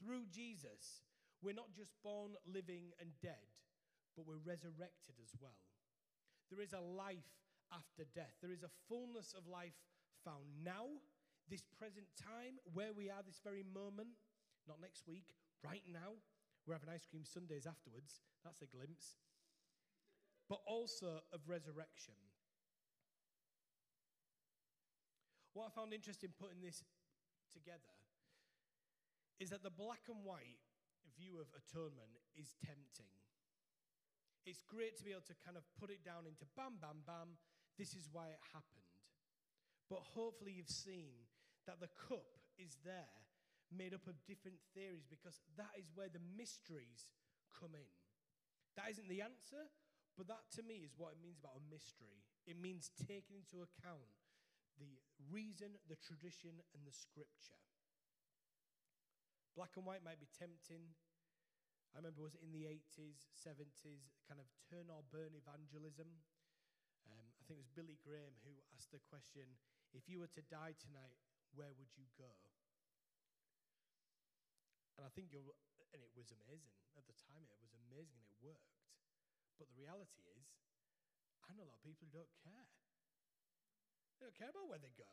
through 0.00 0.24
Jesus, 0.32 1.04
we're 1.46 1.54
not 1.54 1.70
just 1.70 1.94
born, 2.02 2.34
living, 2.42 2.90
and 2.98 3.14
dead, 3.22 3.46
but 4.18 4.26
we're 4.26 4.42
resurrected 4.42 5.14
as 5.22 5.30
well. 5.38 5.62
There 6.50 6.58
is 6.58 6.74
a 6.74 6.82
life 6.82 7.30
after 7.70 8.02
death, 8.18 8.34
there 8.42 8.50
is 8.50 8.66
a 8.66 8.74
fullness 8.90 9.30
of 9.30 9.46
life 9.46 9.78
found 10.26 10.50
now, 10.66 10.98
this 11.46 11.62
present 11.78 12.10
time, 12.18 12.58
where 12.74 12.90
we 12.90 13.06
are 13.06 13.22
this 13.22 13.38
very 13.46 13.62
moment, 13.62 14.18
not 14.66 14.82
next 14.82 15.06
week, 15.06 15.38
right 15.62 15.86
now. 15.86 16.18
We're 16.66 16.74
having 16.74 16.90
ice 16.90 17.06
cream 17.06 17.22
sundaes 17.22 17.62
afterwards. 17.62 18.26
That's 18.42 18.62
a 18.62 18.66
glimpse. 18.66 19.14
But 20.50 20.58
also 20.66 21.22
of 21.30 21.46
resurrection. 21.46 22.18
What 25.54 25.70
I 25.70 25.70
found 25.70 25.94
interesting 25.94 26.34
putting 26.34 26.58
this 26.58 26.82
together 27.54 27.94
is 29.38 29.50
that 29.50 29.62
the 29.62 29.70
black 29.70 30.10
and 30.10 30.26
white 30.26 30.58
view 31.14 31.38
of 31.38 31.46
atonement 31.54 32.18
is 32.34 32.58
tempting. 32.58 33.12
It's 34.46 34.62
great 34.62 34.94
to 34.98 35.04
be 35.04 35.10
able 35.10 35.26
to 35.26 35.38
kind 35.42 35.58
of 35.58 35.66
put 35.78 35.90
it 35.90 36.06
down 36.06 36.26
into 36.26 36.46
bam, 36.54 36.78
bam, 36.78 37.02
bam, 37.02 37.38
this 37.78 37.94
is 37.94 38.06
why 38.10 38.30
it 38.30 38.42
happened. 38.54 38.94
But 39.90 40.02
hopefully, 40.02 40.54
you've 40.54 40.70
seen 40.70 41.26
that 41.66 41.82
the 41.82 41.90
cup 41.94 42.38
is 42.58 42.78
there 42.86 43.26
made 43.74 43.94
up 43.94 44.06
of 44.06 44.14
different 44.26 44.62
theories 44.74 45.02
because 45.06 45.42
that 45.58 45.74
is 45.74 45.90
where 45.94 46.10
the 46.10 46.22
mysteries 46.38 47.10
come 47.50 47.74
in. 47.74 47.90
That 48.78 48.94
isn't 48.94 49.10
the 49.10 49.22
answer, 49.22 49.66
but 50.14 50.30
that 50.30 50.46
to 50.56 50.62
me 50.62 50.86
is 50.86 50.94
what 50.94 51.18
it 51.18 51.20
means 51.22 51.42
about 51.42 51.58
a 51.58 51.64
mystery. 51.66 52.22
It 52.46 52.56
means 52.60 52.94
taking 52.94 53.42
into 53.42 53.66
account 53.66 54.06
the 54.78 54.88
reason, 55.26 55.74
the 55.90 55.98
tradition, 55.98 56.62
and 56.76 56.86
the 56.86 56.94
scripture. 56.94 57.65
Black 59.56 59.72
and 59.80 59.88
white 59.88 60.04
might 60.04 60.20
be 60.20 60.28
tempting. 60.36 60.92
I 61.96 62.04
remember 62.04 62.28
it 62.28 62.36
was 62.36 62.36
in 62.44 62.52
the 62.52 62.68
80s, 62.68 63.24
70s, 63.32 64.04
kind 64.28 64.36
of 64.36 64.44
turn 64.68 64.92
or 64.92 65.00
burn 65.08 65.32
evangelism. 65.32 66.12
Um, 67.08 67.24
I 67.40 67.42
think 67.48 67.56
it 67.56 67.64
was 67.64 67.72
Billy 67.72 67.96
Graham 68.04 68.36
who 68.44 68.52
asked 68.76 68.92
the 68.92 69.00
question 69.08 69.56
if 69.96 70.04
you 70.12 70.20
were 70.20 70.28
to 70.36 70.44
die 70.52 70.76
tonight, 70.76 71.16
where 71.56 71.72
would 71.72 71.88
you 71.96 72.04
go? 72.20 72.28
And 75.00 75.08
I 75.08 75.10
think 75.16 75.32
you'll, 75.32 75.56
and 75.96 76.04
it 76.04 76.12
was 76.12 76.28
amazing. 76.36 76.76
At 76.92 77.08
the 77.08 77.16
time, 77.16 77.48
it 77.48 77.56
was 77.64 77.72
amazing 77.88 78.20
and 78.20 78.28
it 78.28 78.40
worked. 78.44 78.76
But 79.56 79.72
the 79.72 79.80
reality 79.80 80.20
is, 80.36 80.52
I 81.48 81.56
know 81.56 81.64
a 81.64 81.72
lot 81.72 81.80
of 81.80 81.84
people 81.88 82.04
who 82.04 82.12
don't 82.12 82.32
care. 82.44 82.68
They 84.20 84.28
don't 84.28 84.36
care 84.36 84.52
about 84.52 84.68
where 84.68 84.80
they 84.80 84.92
go. 85.00 85.08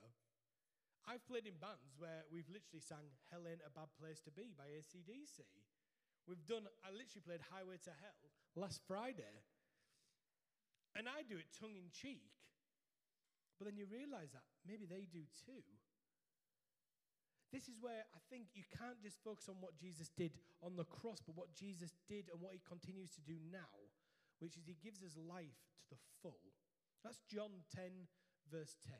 I've 1.03 1.23
played 1.27 1.43
in 1.43 1.59
bands 1.59 1.99
where 1.99 2.23
we've 2.31 2.47
literally 2.47 2.79
sang 2.79 3.11
Hell 3.27 3.43
Ain't 3.43 3.59
a 3.65 3.71
Bad 3.71 3.91
Place 3.99 4.23
to 4.23 4.31
Be 4.31 4.55
by 4.55 4.71
ACDC. 4.71 5.43
We've 6.23 6.47
done, 6.47 6.63
I 6.79 6.95
literally 6.95 7.25
played 7.27 7.43
Highway 7.51 7.75
to 7.83 7.91
Hell 7.91 8.23
last 8.55 8.79
Friday. 8.87 9.43
And 10.95 11.11
I 11.11 11.27
do 11.27 11.35
it 11.35 11.51
tongue 11.59 11.75
in 11.75 11.91
cheek. 11.91 12.31
But 13.59 13.67
then 13.67 13.75
you 13.75 13.83
realize 13.83 14.31
that 14.31 14.47
maybe 14.63 14.87
they 14.87 15.03
do 15.11 15.27
too. 15.43 15.63
This 17.51 17.67
is 17.69 17.77
where 17.83 18.07
I 18.15 18.19
think 18.31 18.55
you 18.57 18.63
can't 18.71 18.97
just 19.03 19.21
focus 19.21 19.45
on 19.45 19.61
what 19.61 19.77
Jesus 19.77 20.09
did 20.17 20.33
on 20.63 20.73
the 20.79 20.89
cross, 20.89 21.21
but 21.21 21.37
what 21.37 21.53
Jesus 21.53 21.93
did 22.09 22.31
and 22.31 22.41
what 22.41 22.57
he 22.57 22.61
continues 22.65 23.13
to 23.13 23.21
do 23.21 23.37
now, 23.51 23.91
which 24.39 24.57
is 24.57 24.65
he 24.65 24.79
gives 24.81 25.03
us 25.03 25.13
life 25.19 25.59
to 25.77 25.85
the 25.91 25.99
full. 26.23 26.41
That's 27.03 27.21
John 27.29 27.61
10, 27.75 28.09
verse 28.49 28.73
10. 28.87 28.97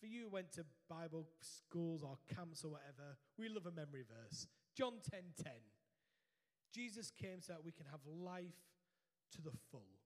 For 0.00 0.06
you 0.06 0.24
who 0.24 0.30
went 0.30 0.52
to 0.52 0.64
Bible 0.88 1.28
schools 1.40 2.02
or 2.02 2.16
camps 2.34 2.64
or 2.64 2.72
whatever, 2.72 3.20
we 3.36 3.48
love 3.48 3.66
a 3.66 3.70
memory 3.70 4.04
verse. 4.08 4.48
John 4.74 4.94
10 5.04 5.36
10. 5.36 5.52
Jesus 6.72 7.12
came 7.12 7.42
so 7.42 7.52
that 7.52 7.64
we 7.64 7.72
can 7.72 7.84
have 7.90 8.00
life 8.08 8.64
to 9.36 9.42
the 9.42 9.52
full. 9.70 10.00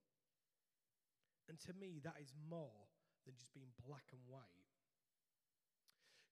And 1.47 1.59
to 1.63 1.73
me, 1.73 2.01
that 2.03 2.19
is 2.19 2.33
more 2.49 2.91
than 3.25 3.35
just 3.37 3.53
being 3.53 3.71
black 3.87 4.11
and 4.11 4.21
white. 4.27 4.67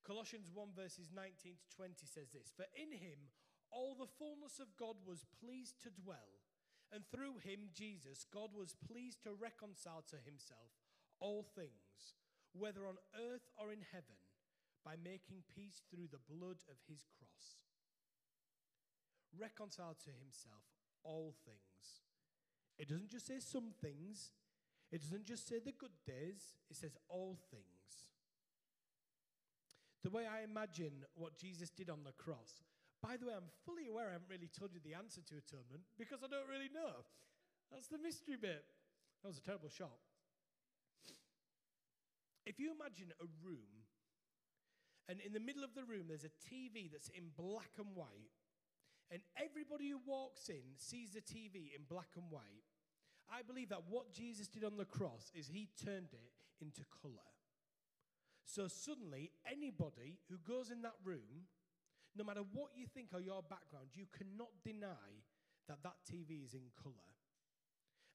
Colossians 0.03 0.51
1 0.51 0.75
verses 0.75 1.07
19 1.15 1.55
to 1.55 1.75
20 1.77 1.95
says 2.03 2.35
this 2.35 2.51
For 2.51 2.67
in 2.75 2.91
him 2.91 3.31
all 3.71 3.95
the 3.95 4.11
fullness 4.19 4.59
of 4.59 4.75
God 4.75 4.99
was 5.07 5.23
pleased 5.39 5.79
to 5.81 5.89
dwell, 5.89 6.43
and 6.91 7.07
through 7.07 7.39
him, 7.39 7.71
Jesus, 7.73 8.27
God 8.27 8.51
was 8.53 8.75
pleased 8.75 9.23
to 9.23 9.33
reconcile 9.33 10.03
to 10.11 10.17
himself 10.21 10.75
all 11.19 11.47
things 11.55 12.19
whether 12.57 12.85
on 12.85 13.01
earth 13.17 13.49
or 13.57 13.71
in 13.71 13.81
heaven, 13.91 14.17
by 14.85 14.95
making 15.03 15.43
peace 15.49 15.81
through 15.89 16.07
the 16.11 16.21
blood 16.29 16.61
of 16.69 16.77
his 16.87 17.05
cross. 17.17 17.61
Reconciled 19.33 19.97
to 20.05 20.11
himself 20.11 20.63
all 21.03 21.33
things. 21.45 22.03
It 22.77 22.89
doesn't 22.89 23.09
just 23.09 23.27
say 23.27 23.39
some 23.39 23.73
things, 23.81 24.31
it 24.91 25.01
doesn't 25.01 25.25
just 25.25 25.47
say 25.47 25.59
the 25.59 25.71
good 25.71 25.95
days, 26.05 26.55
it 26.69 26.77
says 26.77 26.97
all 27.09 27.37
things. 27.49 27.65
The 30.03 30.09
way 30.09 30.27
I 30.27 30.43
imagine 30.43 31.07
what 31.15 31.37
Jesus 31.37 31.69
did 31.69 31.89
on 31.89 32.03
the 32.03 32.11
cross, 32.11 32.61
by 33.01 33.15
the 33.17 33.27
way, 33.27 33.33
I'm 33.35 33.51
fully 33.65 33.87
aware 33.87 34.09
I 34.09 34.13
haven't 34.19 34.31
really 34.31 34.51
told 34.51 34.71
you 34.73 34.79
the 34.83 34.95
answer 34.95 35.19
to 35.19 35.35
atonement 35.35 35.83
because 35.97 36.23
I 36.23 36.31
don't 36.31 36.47
really 36.47 36.71
know. 36.71 37.03
That's 37.71 37.87
the 37.87 37.99
mystery 37.99 38.35
bit. 38.39 38.63
That 39.21 39.27
was 39.27 39.39
a 39.39 39.43
terrible 39.43 39.69
shot. 39.69 39.99
If 42.45 42.59
you 42.59 42.71
imagine 42.71 43.13
a 43.21 43.27
room, 43.43 43.87
and 45.07 45.19
in 45.19 45.33
the 45.33 45.39
middle 45.39 45.63
of 45.63 45.75
the 45.75 45.83
room 45.83 46.05
there's 46.07 46.25
a 46.25 46.39
TV 46.43 46.91
that's 46.91 47.09
in 47.09 47.31
black 47.37 47.71
and 47.77 47.95
white, 47.95 48.35
and 49.11 49.21
everybody 49.37 49.89
who 49.89 49.99
walks 50.05 50.49
in 50.49 50.75
sees 50.77 51.11
the 51.11 51.21
TV 51.21 51.75
in 51.75 51.83
black 51.87 52.15
and 52.15 52.29
white, 52.29 52.67
I 53.31 53.41
believe 53.41 53.69
that 53.69 53.89
what 53.89 54.11
Jesus 54.11 54.47
did 54.47 54.63
on 54.63 54.77
the 54.77 54.85
cross 54.85 55.31
is 55.33 55.47
he 55.47 55.69
turned 55.83 56.11
it 56.11 56.33
into 56.59 56.81
color. 57.01 57.31
So 58.45 58.67
suddenly, 58.67 59.31
anybody 59.49 60.19
who 60.29 60.37
goes 60.37 60.69
in 60.69 60.81
that 60.81 60.99
room, 61.03 61.47
no 62.15 62.23
matter 62.23 62.41
what 62.53 62.71
you 62.75 62.85
think 62.85 63.09
or 63.13 63.21
your 63.21 63.41
background, 63.41 63.89
you 63.93 64.05
cannot 64.11 64.51
deny 64.63 65.23
that 65.67 65.81
that 65.83 66.03
TV 66.05 66.43
is 66.43 66.53
in 66.53 66.69
color. 66.81 67.09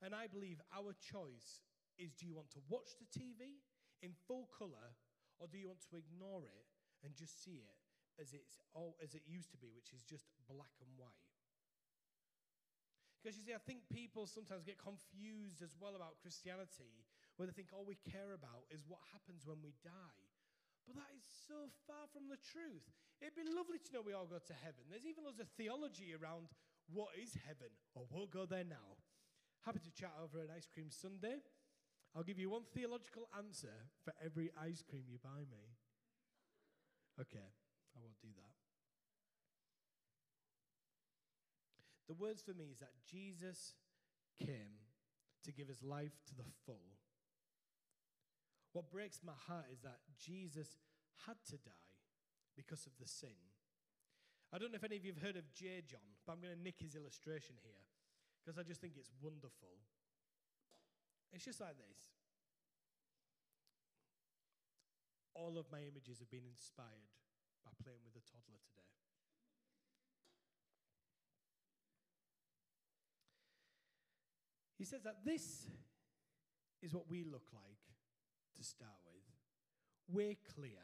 And 0.03 0.15
I 0.15 0.27
believe 0.27 0.61
our 0.77 0.95
choice 0.95 1.65
is 1.99 2.13
do 2.13 2.27
you 2.27 2.35
want 2.35 2.51
to 2.51 2.63
watch 2.69 2.95
the 2.99 3.07
TV 3.19 3.59
in 4.03 4.15
full 4.27 4.49
color, 4.53 4.95
or 5.39 5.47
do 5.47 5.59
you 5.59 5.69
want 5.69 5.83
to 5.91 5.99
ignore 5.99 6.47
it 6.47 6.67
and 7.05 7.15
just 7.15 7.43
see 7.43 7.63
it 7.63 7.79
as, 8.19 8.35
it's 8.35 8.59
all, 8.75 8.99
as 9.03 9.15
it 9.15 9.23
used 9.27 9.51
to 9.55 9.59
be, 9.59 9.71
which 9.71 9.95
is 9.95 10.03
just 10.03 10.27
black 10.51 10.75
and 10.83 10.91
white? 10.99 11.29
Because 13.19 13.35
you 13.35 13.43
see, 13.43 13.55
I 13.55 13.63
think 13.67 13.83
people 13.91 14.31
sometimes 14.31 14.63
get 14.63 14.79
confused 14.79 15.59
as 15.63 15.75
well 15.75 15.99
about 15.99 16.23
Christianity, 16.23 17.03
where 17.35 17.51
they 17.51 17.55
think 17.55 17.75
all 17.75 17.87
we 17.87 17.99
care 18.07 18.31
about 18.35 18.67
is 18.71 18.87
what 18.87 19.03
happens 19.11 19.43
when 19.43 19.59
we 19.59 19.75
die. 19.83 20.23
But 20.87 20.97
that 20.97 21.11
is 21.13 21.27
so 21.45 21.69
far 21.85 22.07
from 22.15 22.31
the 22.31 22.39
truth. 22.41 22.87
It'd 23.21 23.37
be 23.37 23.45
lovely 23.45 23.83
to 23.83 23.91
know 23.93 24.01
we 24.01 24.15
all 24.15 24.31
go 24.31 24.39
to 24.39 24.57
heaven. 24.63 24.87
There's 24.87 25.05
even 25.05 25.27
loads 25.27 25.43
of 25.43 25.51
theology 25.59 26.15
around 26.15 26.49
what 26.89 27.13
is 27.19 27.37
heaven, 27.45 27.75
or 27.93 28.07
we'll 28.09 28.31
go 28.31 28.47
there 28.47 28.65
now. 28.65 28.97
Happy 29.67 29.83
to 29.83 29.93
chat 29.93 30.15
over 30.23 30.41
an 30.41 30.55
ice 30.55 30.71
cream 30.71 30.89
sundae. 30.89 31.43
I'll 32.17 32.23
give 32.23 32.39
you 32.39 32.51
one 32.51 32.63
theological 32.75 33.29
answer 33.37 33.75
for 34.05 34.13
every 34.25 34.51
ice 34.61 34.83
cream 34.83 35.05
you 35.09 35.19
buy 35.23 35.45
me. 35.51 35.77
Okay, 37.21 37.39
I 37.97 37.99
won't 38.01 38.21
do 38.21 38.29
that. 38.37 38.55
The 42.09 42.15
words 42.15 42.43
for 42.43 42.55
me 42.55 42.71
is 42.73 42.79
that 42.79 42.93
Jesus 43.11 43.75
came 44.39 44.81
to 45.45 45.53
give 45.53 45.69
his 45.69 45.83
life 45.83 46.17
to 46.29 46.35
the 46.35 46.49
full. 46.65 46.97
What 48.73 48.91
breaks 48.91 49.21
my 49.25 49.37
heart 49.47 49.67
is 49.73 49.81
that 49.81 49.99
Jesus 50.19 50.79
had 51.27 51.37
to 51.51 51.57
die 51.59 51.89
because 52.57 52.87
of 52.87 52.93
the 53.01 53.07
sin. 53.07 53.37
I 54.53 54.59
don't 54.59 54.73
know 54.73 54.81
if 54.81 54.85
any 54.85 54.97
of 54.97 55.05
you 55.05 55.13
have 55.13 55.23
heard 55.23 55.37
of 55.37 55.53
J. 55.53 55.85
John, 55.85 56.17
but 56.25 56.33
I'm 56.33 56.41
going 56.41 56.57
to 56.57 56.63
nick 56.63 56.81
his 56.81 56.97
illustration 56.97 57.57
here 57.61 57.85
because 58.41 58.59
I 58.59 58.63
just 58.63 58.81
think 58.81 58.95
it's 58.97 59.11
wonderful. 59.21 59.77
It's 61.33 61.45
just 61.45 61.61
like 61.61 61.77
this. 61.77 62.01
All 65.35 65.57
of 65.59 65.67
my 65.71 65.79
images 65.79 66.19
have 66.19 66.31
been 66.31 66.49
inspired 66.49 67.15
by 67.65 67.71
playing 67.83 68.01
with 68.05 68.17
a 68.17 68.25
toddler 68.27 68.59
today. 68.65 68.83
He 74.79 74.85
says 74.85 75.03
that 75.03 75.25
this 75.25 75.67
is 76.83 76.95
what 76.95 77.11
we 77.11 77.25
look 77.25 77.49
like 77.53 77.83
to 78.57 78.65
start 78.65 78.99
with. 79.05 79.25
We're 80.09 80.37
clear, 80.55 80.83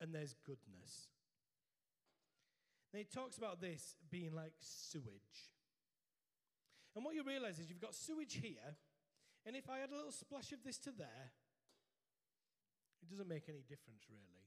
and 0.00 0.14
there's 0.14 0.34
goodness. 0.46 1.08
Then 2.92 3.00
he 3.02 3.04
talks 3.04 3.36
about 3.36 3.60
this 3.60 3.96
being 4.10 4.32
like 4.32 4.52
sewage. 4.60 5.50
And 6.96 7.04
what 7.04 7.14
you 7.14 7.22
realize 7.22 7.58
is 7.58 7.68
you've 7.68 7.80
got 7.80 7.94
sewage 7.94 8.34
here, 8.40 8.76
and 9.46 9.56
if 9.56 9.68
I 9.68 9.80
add 9.80 9.90
a 9.90 9.96
little 9.96 10.12
splash 10.12 10.52
of 10.52 10.62
this 10.62 10.78
to 10.84 10.92
there, 10.92 11.32
it 13.02 13.08
doesn't 13.08 13.28
make 13.28 13.48
any 13.48 13.64
difference 13.64 14.04
really. 14.12 14.44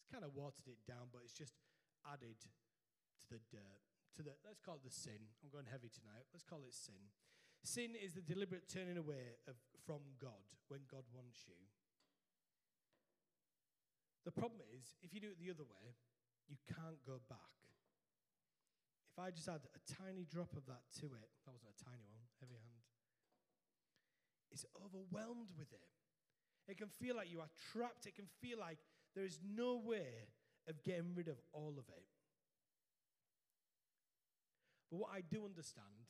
It's 0.00 0.08
kind 0.08 0.24
of 0.24 0.32
watered 0.34 0.66
it 0.66 0.80
down, 0.88 1.12
but 1.12 1.22
it's 1.24 1.36
just 1.36 1.54
added 2.08 2.40
to 2.40 3.26
the 3.28 3.40
dirt. 3.52 3.82
To 4.16 4.22
the 4.22 4.32
let's 4.44 4.60
call 4.60 4.76
it 4.80 4.84
the 4.84 4.92
sin. 4.92 5.20
I'm 5.40 5.52
going 5.52 5.68
heavy 5.68 5.88
tonight. 5.88 6.28
Let's 6.32 6.44
call 6.44 6.64
it 6.64 6.74
sin. 6.74 7.12
Sin 7.62 7.94
is 7.94 8.12
the 8.18 8.24
deliberate 8.24 8.66
turning 8.66 8.98
away 8.98 9.38
of, 9.46 9.54
from 9.86 10.02
God 10.18 10.42
when 10.66 10.82
God 10.90 11.06
wants 11.14 11.46
you. 11.46 11.54
The 14.26 14.34
problem 14.34 14.62
is, 14.74 14.98
if 15.02 15.14
you 15.14 15.22
do 15.22 15.30
it 15.30 15.38
the 15.38 15.50
other 15.50 15.66
way, 15.66 15.94
you 16.50 16.58
can't 16.66 16.98
go 17.06 17.22
back. 17.30 17.54
If 19.14 19.18
I 19.18 19.30
just 19.30 19.46
add 19.46 19.62
a 19.72 19.82
tiny 19.86 20.26
drop 20.26 20.54
of 20.58 20.66
that 20.66 20.88
to 21.02 21.06
it, 21.12 21.28
that 21.44 21.52
wasn't 21.52 21.74
a 21.74 21.84
tiny 21.84 22.06
one, 22.10 22.26
heavy 22.40 22.58
hand, 22.58 22.86
it's 24.52 24.66
overwhelmed 24.76 25.50
with 25.58 25.72
it. 25.72 25.88
It 26.68 26.78
can 26.78 26.88
feel 26.88 27.16
like 27.16 27.30
you 27.30 27.40
are 27.40 27.50
trapped. 27.72 28.06
It 28.06 28.14
can 28.14 28.26
feel 28.40 28.58
like 28.58 28.78
there 29.14 29.24
is 29.24 29.38
no 29.42 29.80
way 29.84 30.28
of 30.68 30.82
getting 30.82 31.14
rid 31.14 31.28
of 31.28 31.36
all 31.52 31.74
of 31.78 31.88
it. 31.88 32.04
But 34.90 34.98
what 34.98 35.10
I 35.12 35.22
do 35.22 35.44
understand 35.44 36.06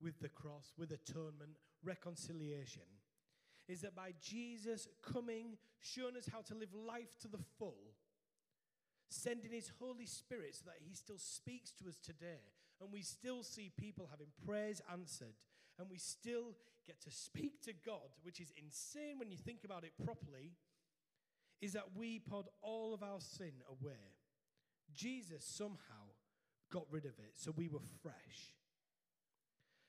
with 0.00 0.20
the 0.20 0.28
cross, 0.28 0.72
with 0.78 0.92
atonement, 0.92 1.56
reconciliation, 1.84 2.82
is 3.68 3.82
that 3.82 3.94
by 3.94 4.12
Jesus 4.20 4.88
coming, 5.02 5.56
showing 5.80 6.16
us 6.16 6.28
how 6.32 6.40
to 6.42 6.54
live 6.54 6.74
life 6.74 7.18
to 7.20 7.28
the 7.28 7.42
full, 7.58 7.94
sending 9.08 9.52
his 9.52 9.70
Holy 9.80 10.06
Spirit 10.06 10.54
so 10.54 10.62
that 10.66 10.78
he 10.80 10.94
still 10.94 11.18
speaks 11.18 11.72
to 11.72 11.88
us 11.88 11.98
today, 12.02 12.40
and 12.80 12.92
we 12.92 13.02
still 13.02 13.42
see 13.42 13.70
people 13.76 14.08
having 14.10 14.28
prayers 14.46 14.80
answered, 14.90 15.34
and 15.78 15.88
we 15.90 15.98
still 15.98 16.54
get 16.86 17.00
to 17.02 17.10
speak 17.10 17.60
to 17.62 17.72
God, 17.72 18.10
which 18.22 18.40
is 18.40 18.52
insane 18.56 19.18
when 19.18 19.30
you 19.30 19.36
think 19.36 19.64
about 19.64 19.84
it 19.84 19.92
properly, 20.04 20.52
is 21.60 21.72
that 21.72 21.96
we 21.96 22.18
poured 22.18 22.46
all 22.60 22.92
of 22.92 23.02
our 23.02 23.20
sin 23.20 23.52
away. 23.68 24.16
Jesus 24.92 25.44
somehow 25.44 26.10
got 26.72 26.86
rid 26.90 27.04
of 27.04 27.18
it, 27.18 27.32
so 27.34 27.52
we 27.56 27.68
were 27.68 27.80
fresh. 28.02 28.54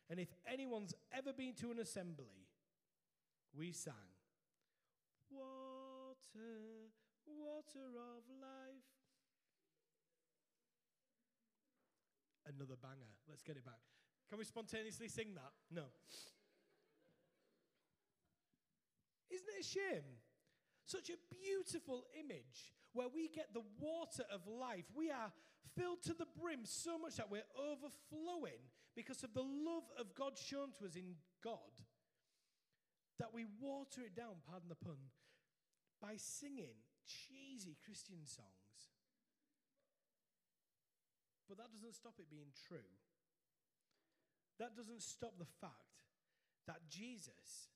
And 0.09 0.19
if 0.19 0.29
anyone's 0.51 0.93
ever 1.15 1.33
been 1.33 1.53
to 1.61 1.71
an 1.71 1.79
assembly, 1.79 2.47
we 3.57 3.71
sang, 3.71 3.93
Water, 5.31 6.93
water 7.25 7.89
of 7.97 8.23
life. 8.39 8.85
Another 12.45 12.75
banger. 12.79 13.09
Let's 13.27 13.41
get 13.41 13.57
it 13.57 13.65
back. 13.65 13.79
Can 14.29 14.37
we 14.37 14.45
spontaneously 14.45 15.07
sing 15.07 15.33
that? 15.35 15.51
No. 15.71 15.85
Isn't 19.33 19.49
it 19.57 19.65
a 19.65 19.67
shame? 19.67 20.05
Such 20.85 21.09
a 21.09 21.17
beautiful 21.33 22.05
image 22.19 22.73
where 22.93 23.07
we 23.09 23.27
get 23.27 23.53
the 23.53 23.65
water 23.79 24.23
of 24.31 24.41
life. 24.47 24.85
We 24.93 25.09
are 25.09 25.31
filled 25.75 26.03
to 26.03 26.13
the 26.13 26.27
brim 26.39 26.61
so 26.63 26.97
much 26.97 27.17
that 27.17 27.31
we're 27.31 27.49
overflowing 27.57 28.61
because 28.95 29.23
of 29.23 29.33
the 29.33 29.41
love 29.41 29.89
of 29.99 30.13
God 30.13 30.37
shown 30.37 30.71
to 30.77 30.85
us 30.85 30.95
in 30.95 31.15
God, 31.43 31.73
that 33.17 33.33
we 33.33 33.45
water 33.59 34.01
it 34.05 34.15
down, 34.15 34.37
pardon 34.47 34.69
the 34.69 34.75
pun, 34.75 34.97
by 35.99 36.13
singing 36.17 36.77
cheesy 37.07 37.75
Christian 37.83 38.25
songs. 38.25 38.93
But 41.49 41.57
that 41.57 41.73
doesn't 41.73 41.95
stop 41.95 42.13
it 42.19 42.29
being 42.29 42.53
true. 42.67 42.93
That 44.59 44.75
doesn't 44.75 45.01
stop 45.01 45.33
the 45.39 45.49
fact 45.59 46.05
that 46.67 46.87
Jesus 46.87 47.72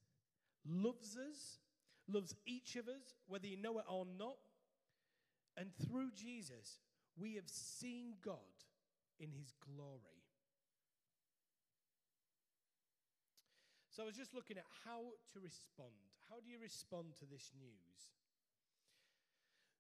loves 0.65 1.17
us, 1.17 1.59
loves 2.07 2.35
each 2.45 2.75
of 2.75 2.87
us, 2.87 3.15
whether 3.27 3.47
you 3.47 3.57
know 3.57 3.79
it 3.79 3.85
or 3.89 4.05
not. 4.17 4.37
And 5.55 5.69
through 5.87 6.11
Jesus, 6.15 6.79
we 7.19 7.35
have 7.35 7.49
seen 7.49 8.13
God 8.23 8.37
in 9.19 9.31
his 9.31 9.53
glory. 9.59 10.21
So 13.89 14.03
I 14.03 14.05
was 14.05 14.15
just 14.15 14.37
looking 14.37 14.61
at 14.61 14.69
how 14.85 15.17
to 15.33 15.37
respond. 15.41 15.97
How 16.29 16.37
do 16.37 16.53
you 16.53 16.61
respond 16.61 17.17
to 17.17 17.25
this 17.25 17.49
news? 17.57 18.13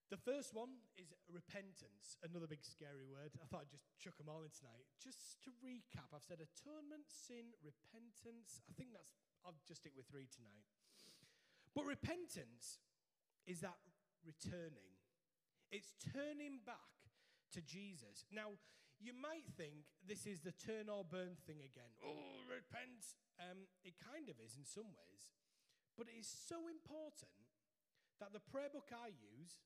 The 0.09 0.17
first 0.17 0.55
one 0.55 0.81
is 0.95 1.11
repentance, 1.27 2.15
another 2.23 2.47
big 2.47 2.63
scary 2.63 3.03
word. 3.03 3.35
I 3.37 3.45
thought 3.45 3.67
I'd 3.67 3.75
just 3.75 3.91
chuck 3.99 4.15
them 4.15 4.31
all 4.31 4.39
in 4.41 4.49
tonight. 4.55 4.87
Just 5.03 5.37
to 5.43 5.51
recap, 5.59 6.15
I've 6.15 6.23
said 6.23 6.39
atonement, 6.39 7.11
sin, 7.11 7.51
repentance. 7.59 8.63
I 8.65 8.73
think 8.73 8.95
that's, 8.95 9.11
I'll 9.47 9.55
just 9.63 9.79
stick 9.79 9.95
with 9.95 10.11
three 10.11 10.27
tonight. 10.27 10.67
But 11.71 11.87
repentance 11.87 12.83
is 13.47 13.63
that 13.63 13.79
returning, 14.27 14.91
it's 15.71 15.95
turning 16.11 16.59
back 16.67 16.99
to 17.55 17.63
Jesus. 17.63 18.27
Now, 18.27 18.59
you 18.99 19.15
might 19.15 19.47
think 19.55 19.87
this 20.03 20.27
is 20.27 20.43
the 20.43 20.51
turn 20.51 20.91
or 20.91 21.07
burn 21.07 21.39
thing 21.47 21.63
again. 21.63 21.95
Oh, 22.03 22.43
repent. 22.51 23.15
Um, 23.39 23.71
it 23.87 23.95
kind 24.03 24.27
of 24.27 24.35
is 24.43 24.59
in 24.59 24.67
some 24.67 24.91
ways. 24.99 25.31
But 25.95 26.11
it 26.11 26.19
is 26.19 26.27
so 26.27 26.67
important 26.67 27.47
that 28.19 28.35
the 28.35 28.43
prayer 28.43 28.73
book 28.73 28.91
I 28.91 29.15
use 29.15 29.63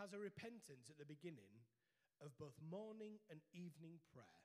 has 0.00 0.16
a 0.16 0.22
repentance 0.22 0.88
at 0.88 0.96
the 0.96 1.04
beginning 1.04 1.66
of 2.24 2.32
both 2.40 2.56
morning 2.62 3.20
and 3.28 3.44
evening 3.52 4.00
prayer. 4.14 4.40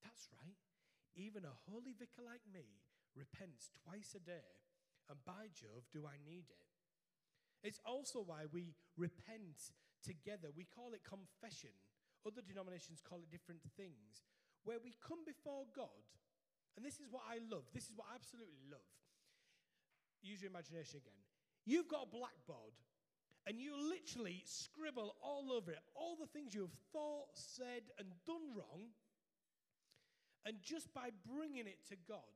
That's 0.00 0.30
right. 0.32 0.56
Even 1.18 1.44
a 1.44 1.58
holy 1.68 1.92
vicar 1.92 2.22
like 2.22 2.46
me 2.46 2.80
repents 3.16 3.70
twice 3.84 4.14
a 4.14 4.22
day, 4.22 4.48
and 5.08 5.18
by 5.24 5.50
Jove, 5.54 5.86
do 5.92 6.06
I 6.06 6.18
need 6.22 6.46
it. 6.48 6.66
It's 7.62 7.80
also 7.84 8.22
why 8.24 8.46
we 8.52 8.74
repent 8.96 9.74
together. 10.02 10.48
We 10.56 10.64
call 10.64 10.94
it 10.94 11.04
confession. 11.04 11.74
Other 12.26 12.40
denominations 12.40 13.00
call 13.00 13.20
it 13.20 13.30
different 13.30 13.60
things, 13.76 14.24
where 14.64 14.78
we 14.82 14.94
come 15.00 15.24
before 15.24 15.64
God, 15.74 16.04
and 16.76 16.84
this 16.84 17.00
is 17.00 17.08
what 17.10 17.24
I 17.28 17.40
love. 17.50 17.64
This 17.72 17.84
is 17.84 17.96
what 17.96 18.06
I 18.12 18.14
absolutely 18.14 18.60
love. 18.70 18.84
Use 20.22 20.40
your 20.42 20.50
imagination 20.50 21.00
again. 21.00 21.16
You've 21.64 21.88
got 21.88 22.08
a 22.08 22.12
blackboard, 22.12 22.76
and 23.46 23.58
you 23.58 23.72
literally 23.72 24.44
scribble 24.44 25.16
all 25.24 25.50
over 25.52 25.72
it 25.72 25.80
all 25.96 26.16
the 26.20 26.28
things 26.28 26.54
you 26.54 26.60
have 26.60 26.78
thought, 26.92 27.32
said, 27.32 27.88
and 27.98 28.08
done 28.26 28.52
wrong. 28.54 28.92
And 30.44 30.56
just 30.62 30.92
by 30.92 31.08
bringing 31.24 31.66
it 31.66 31.84
to 31.88 31.96
God, 32.08 32.32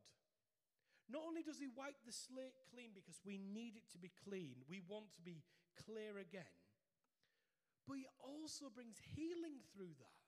not 1.09 1.23
only 1.27 1.43
does 1.43 1.61
He 1.61 1.69
wipe 1.69 2.01
the 2.05 2.13
slate 2.13 2.57
clean 2.73 2.93
because 2.95 3.21
we 3.25 3.39
need 3.39 3.77
it 3.77 3.87
to 3.93 3.99
be 3.99 4.11
clean, 4.25 4.65
we 4.69 4.81
want 4.89 5.13
to 5.17 5.23
be 5.23 5.45
clear 5.85 6.19
again, 6.19 6.57
but 7.87 8.01
He 8.01 8.07
also 8.21 8.73
brings 8.73 8.97
healing 9.15 9.61
through 9.73 9.95
that. 10.01 10.21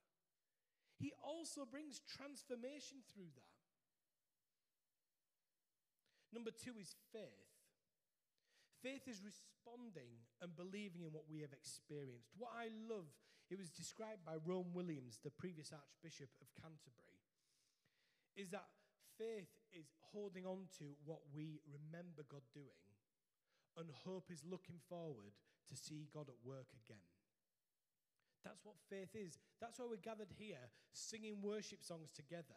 He 0.96 1.12
also 1.20 1.68
brings 1.68 2.00
transformation 2.08 3.04
through 3.12 3.28
that. 3.36 3.56
Number 6.32 6.50
two 6.50 6.76
is 6.80 6.96
faith. 7.12 7.52
Faith 8.82 9.08
is 9.08 9.24
responding 9.24 10.12
and 10.40 10.56
believing 10.56 11.04
in 11.04 11.12
what 11.12 11.28
we 11.28 11.40
have 11.40 11.52
experienced. 11.52 12.32
What 12.36 12.52
I 12.52 12.68
love, 12.88 13.08
it 13.48 13.56
was 13.56 13.72
described 13.72 14.24
by 14.24 14.36
Rowan 14.44 14.72
Williams, 14.72 15.18
the 15.24 15.32
previous 15.32 15.72
Archbishop 15.72 16.28
of 16.40 16.48
Canterbury, 16.60 17.20
is 18.36 18.52
that 18.52 18.68
faith 19.18 19.52
is 19.72 19.92
holding 20.12 20.46
on 20.46 20.68
to 20.78 20.96
what 21.04 21.20
we 21.34 21.60
remember 21.66 22.22
God 22.28 22.44
doing, 22.52 22.84
and 23.76 23.90
hope 24.04 24.30
is 24.30 24.44
looking 24.44 24.80
forward 24.88 25.36
to 25.68 25.74
see 25.76 26.08
God 26.12 26.28
at 26.28 26.40
work 26.46 26.70
again. 26.72 27.04
That's 28.44 28.62
what 28.62 28.78
faith 28.88 29.10
is. 29.18 29.42
That's 29.60 29.82
why 29.82 29.90
we're 29.90 29.98
gathered 29.98 30.30
here 30.38 30.70
singing 30.92 31.42
worship 31.42 31.82
songs 31.82 32.14
together. 32.14 32.54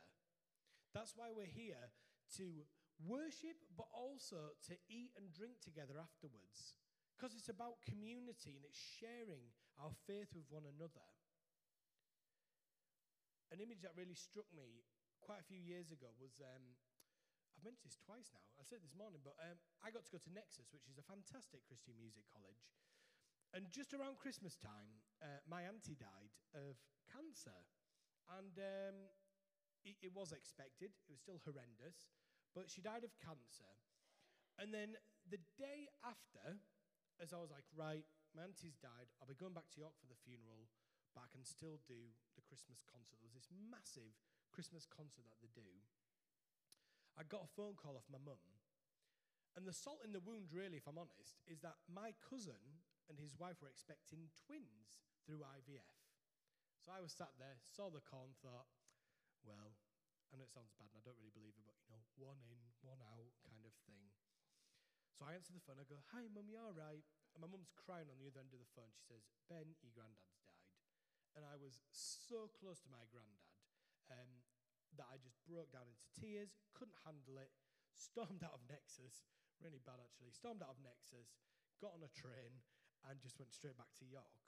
That's 0.94 1.18
why 1.18 1.34
we're 1.34 1.50
here 1.50 1.90
to 2.38 2.46
worship, 3.02 3.58
but 3.74 3.90
also 3.90 4.54
to 4.70 4.78
eat 4.86 5.18
and 5.18 5.34
drink 5.34 5.58
together 5.66 5.98
afterwards. 5.98 6.78
Because 7.18 7.34
it's 7.34 7.50
about 7.50 7.82
community 7.84 8.54
and 8.54 8.64
it's 8.64 8.78
sharing 8.78 9.50
our 9.82 9.92
faith 10.06 10.30
with 10.38 10.46
one 10.54 10.70
another. 10.70 11.10
An 13.50 13.60
image 13.60 13.82
that 13.82 13.98
really 13.98 14.14
struck 14.14 14.46
me 14.54 14.86
quite 15.22 15.44
a 15.44 15.48
few 15.48 15.60
years 15.60 15.92
ago 15.92 16.10
was 16.18 16.42
um, 16.42 16.76
I've 17.60 17.68
mentioned 17.68 17.92
this 17.92 18.00
twice 18.00 18.32
now. 18.32 18.48
I 18.56 18.64
said 18.64 18.80
it 18.80 18.88
this 18.88 18.96
morning, 18.96 19.20
but 19.20 19.36
um, 19.44 19.60
I 19.84 19.92
got 19.92 20.08
to 20.08 20.14
go 20.16 20.22
to 20.24 20.32
Nexus, 20.32 20.72
which 20.72 20.88
is 20.88 20.96
a 20.96 21.04
fantastic 21.04 21.68
Christian 21.68 22.00
music 22.00 22.24
college. 22.32 22.72
And 23.52 23.68
just 23.68 23.92
around 23.92 24.16
Christmas 24.16 24.56
time, 24.56 25.04
uh, 25.20 25.44
my 25.44 25.68
auntie 25.68 26.00
died 26.00 26.32
of 26.56 26.80
cancer. 27.12 27.60
And 28.32 28.56
um, 28.56 28.98
it, 29.84 30.00
it 30.00 30.12
was 30.16 30.32
expected, 30.32 30.96
it 31.04 31.12
was 31.12 31.20
still 31.20 31.44
horrendous. 31.44 32.08
But 32.56 32.72
she 32.72 32.80
died 32.80 33.04
of 33.04 33.12
cancer. 33.20 33.68
And 34.56 34.72
then 34.72 34.96
the 35.28 35.44
day 35.60 35.92
after, 36.00 36.64
as 37.20 37.36
I 37.36 37.44
was 37.44 37.52
like, 37.52 37.68
right, 37.76 38.08
my 38.32 38.48
auntie's 38.48 38.80
died, 38.80 39.12
I'll 39.20 39.28
be 39.28 39.36
going 39.36 39.58
back 39.58 39.68
to 39.76 39.84
York 39.84 40.00
for 40.00 40.08
the 40.08 40.20
funeral, 40.24 40.72
but 41.12 41.28
I 41.28 41.30
can 41.34 41.44
still 41.44 41.82
do 41.84 42.16
the 42.40 42.46
Christmas 42.48 42.86
concert. 42.88 43.20
There 43.20 43.28
was 43.28 43.36
this 43.36 43.52
massive 43.52 44.16
Christmas 44.52 44.86
concert 44.86 45.26
that 45.30 45.40
they 45.40 45.52
do. 45.54 45.68
I 47.18 47.28
got 47.28 47.46
a 47.46 47.52
phone 47.56 47.76
call 47.76 48.00
off 48.00 48.08
my 48.08 48.22
mum. 48.22 48.40
And 49.58 49.66
the 49.66 49.76
salt 49.76 50.06
in 50.06 50.14
the 50.14 50.24
wound, 50.24 50.54
really, 50.54 50.80
if 50.80 50.88
I'm 50.88 51.02
honest, 51.02 51.42
is 51.50 51.60
that 51.66 51.82
my 51.90 52.16
cousin 52.22 52.80
and 53.10 53.18
his 53.18 53.36
wife 53.36 53.60
were 53.60 53.68
expecting 53.68 54.30
twins 54.46 54.96
through 55.26 55.44
IVF. 55.44 56.00
So 56.80 56.96
I 56.96 57.04
was 57.04 57.12
sat 57.12 57.34
there, 57.36 57.60
saw 57.68 57.92
the 57.92 58.00
call, 58.00 58.30
and 58.30 58.38
thought, 58.40 58.70
well, 59.44 59.76
I 60.32 60.38
know 60.38 60.46
it 60.46 60.54
sounds 60.54 60.72
bad 60.78 60.94
and 60.94 61.02
I 61.02 61.04
don't 61.04 61.18
really 61.18 61.34
believe 61.34 61.58
it, 61.58 61.66
but 61.66 61.76
you 61.90 61.98
know, 61.98 62.06
one 62.22 62.40
in, 62.48 62.62
one 62.86 63.02
out 63.02 63.34
kind 63.50 63.66
of 63.66 63.74
thing. 63.90 64.14
So 65.18 65.26
I 65.26 65.36
answer 65.36 65.52
the 65.52 65.64
phone, 65.66 65.82
I 65.82 65.90
go, 65.90 66.00
Hi, 66.14 66.30
mum, 66.32 66.48
you 66.48 66.62
all 66.62 66.72
right? 66.72 67.04
And 67.34 67.42
my 67.42 67.50
mum's 67.50 67.74
crying 67.74 68.08
on 68.08 68.22
the 68.22 68.30
other 68.30 68.40
end 68.40 68.54
of 68.54 68.62
the 68.62 68.72
phone. 68.78 68.94
She 68.94 69.04
says, 69.10 69.26
Ben, 69.50 69.74
your 69.82 69.92
granddad's 69.92 70.40
died. 70.46 70.70
And 71.34 71.44
I 71.44 71.58
was 71.58 71.82
so 71.92 72.48
close 72.54 72.80
to 72.86 72.94
my 72.94 73.04
granddad 73.10 73.49
um, 74.10 74.30
that 74.98 75.08
I 75.10 75.22
just 75.22 75.38
broke 75.46 75.72
down 75.72 75.88
into 75.88 76.10
tears, 76.18 76.58
couldn't 76.74 76.98
handle 77.06 77.38
it, 77.40 77.54
stormed 77.96 78.42
out 78.42 78.58
of 78.58 78.66
Nexus, 78.68 79.30
really 79.62 79.82
bad 79.84 80.02
actually, 80.02 80.34
stormed 80.34 80.64
out 80.66 80.74
of 80.76 80.82
Nexus, 80.82 81.36
got 81.80 81.96
on 81.96 82.04
a 82.04 82.12
train, 82.12 82.60
and 83.08 83.22
just 83.24 83.40
went 83.40 83.56
straight 83.56 83.80
back 83.80 83.92
to 84.00 84.06
York. 84.08 84.44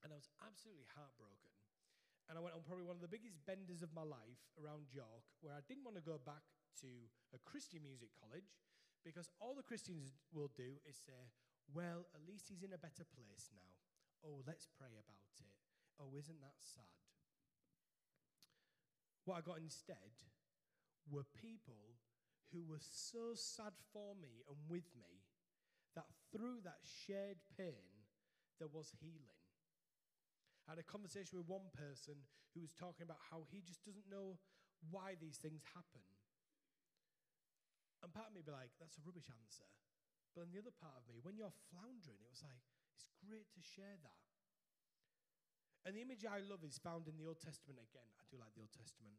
And 0.00 0.14
I 0.14 0.16
was 0.16 0.30
absolutely 0.40 0.88
heartbroken. 0.94 1.52
And 2.28 2.36
I 2.36 2.44
went 2.44 2.52
on 2.52 2.60
probably 2.62 2.84
one 2.84 3.00
of 3.00 3.04
the 3.04 3.10
biggest 3.10 3.40
benders 3.48 3.80
of 3.80 3.88
my 3.96 4.04
life 4.04 4.44
around 4.60 4.92
York, 4.92 5.24
where 5.40 5.56
I 5.56 5.64
didn't 5.64 5.84
want 5.84 5.96
to 5.96 6.04
go 6.04 6.20
back 6.20 6.44
to 6.84 7.08
a 7.32 7.40
Christian 7.40 7.80
music 7.80 8.12
college 8.12 8.52
because 9.00 9.32
all 9.40 9.56
the 9.56 9.64
Christians 9.64 10.12
will 10.28 10.52
do 10.52 10.76
is 10.84 11.00
say, 11.00 11.32
well, 11.72 12.04
at 12.12 12.24
least 12.28 12.52
he's 12.52 12.64
in 12.64 12.76
a 12.76 12.80
better 12.80 13.08
place 13.08 13.48
now. 13.56 13.72
Oh, 14.20 14.44
let's 14.44 14.68
pray 14.68 14.92
about 14.92 15.32
it. 15.40 15.56
Oh, 15.96 16.12
isn't 16.20 16.40
that 16.44 16.60
sad? 16.60 17.07
What 19.28 19.44
I 19.44 19.44
got 19.44 19.60
instead 19.60 20.24
were 21.04 21.28
people 21.36 22.00
who 22.48 22.64
were 22.64 22.80
so 22.80 23.36
sad 23.36 23.76
for 23.92 24.16
me 24.16 24.40
and 24.48 24.56
with 24.72 24.88
me 24.96 25.28
that 25.92 26.08
through 26.32 26.64
that 26.64 26.80
shared 26.80 27.36
pain, 27.52 28.08
there 28.56 28.72
was 28.72 28.88
healing. 29.04 29.36
I 30.64 30.72
had 30.72 30.80
a 30.80 30.88
conversation 30.88 31.36
with 31.36 31.44
one 31.44 31.68
person 31.76 32.24
who 32.56 32.64
was 32.64 32.72
talking 32.72 33.04
about 33.04 33.20
how 33.28 33.44
he 33.52 33.60
just 33.60 33.84
doesn't 33.84 34.08
know 34.08 34.40
why 34.88 35.20
these 35.20 35.36
things 35.36 35.60
happen. 35.76 36.08
And 38.00 38.08
part 38.08 38.32
of 38.32 38.34
me 38.36 38.40
be 38.40 38.56
like, 38.56 38.72
that's 38.80 38.96
a 38.96 39.04
rubbish 39.04 39.28
answer. 39.28 39.68
But 40.32 40.48
then 40.48 40.56
the 40.56 40.64
other 40.64 40.72
part 40.72 40.96
of 40.96 41.04
me, 41.04 41.20
when 41.20 41.36
you're 41.36 41.52
floundering, 41.68 42.24
it 42.24 42.32
was 42.32 42.40
like, 42.40 42.64
it's 42.96 43.04
great 43.20 43.52
to 43.52 43.60
share 43.60 44.00
that. 44.00 44.27
And 45.86 45.94
the 45.94 46.02
image 46.02 46.26
I 46.26 46.42
love 46.44 46.66
is 46.66 46.76
found 46.78 47.06
in 47.06 47.16
the 47.16 47.26
Old 47.28 47.40
Testament 47.40 47.78
again. 47.78 48.08
I 48.18 48.24
do 48.28 48.36
like 48.36 48.52
the 48.54 48.64
Old 48.66 48.74
Testament. 48.74 49.16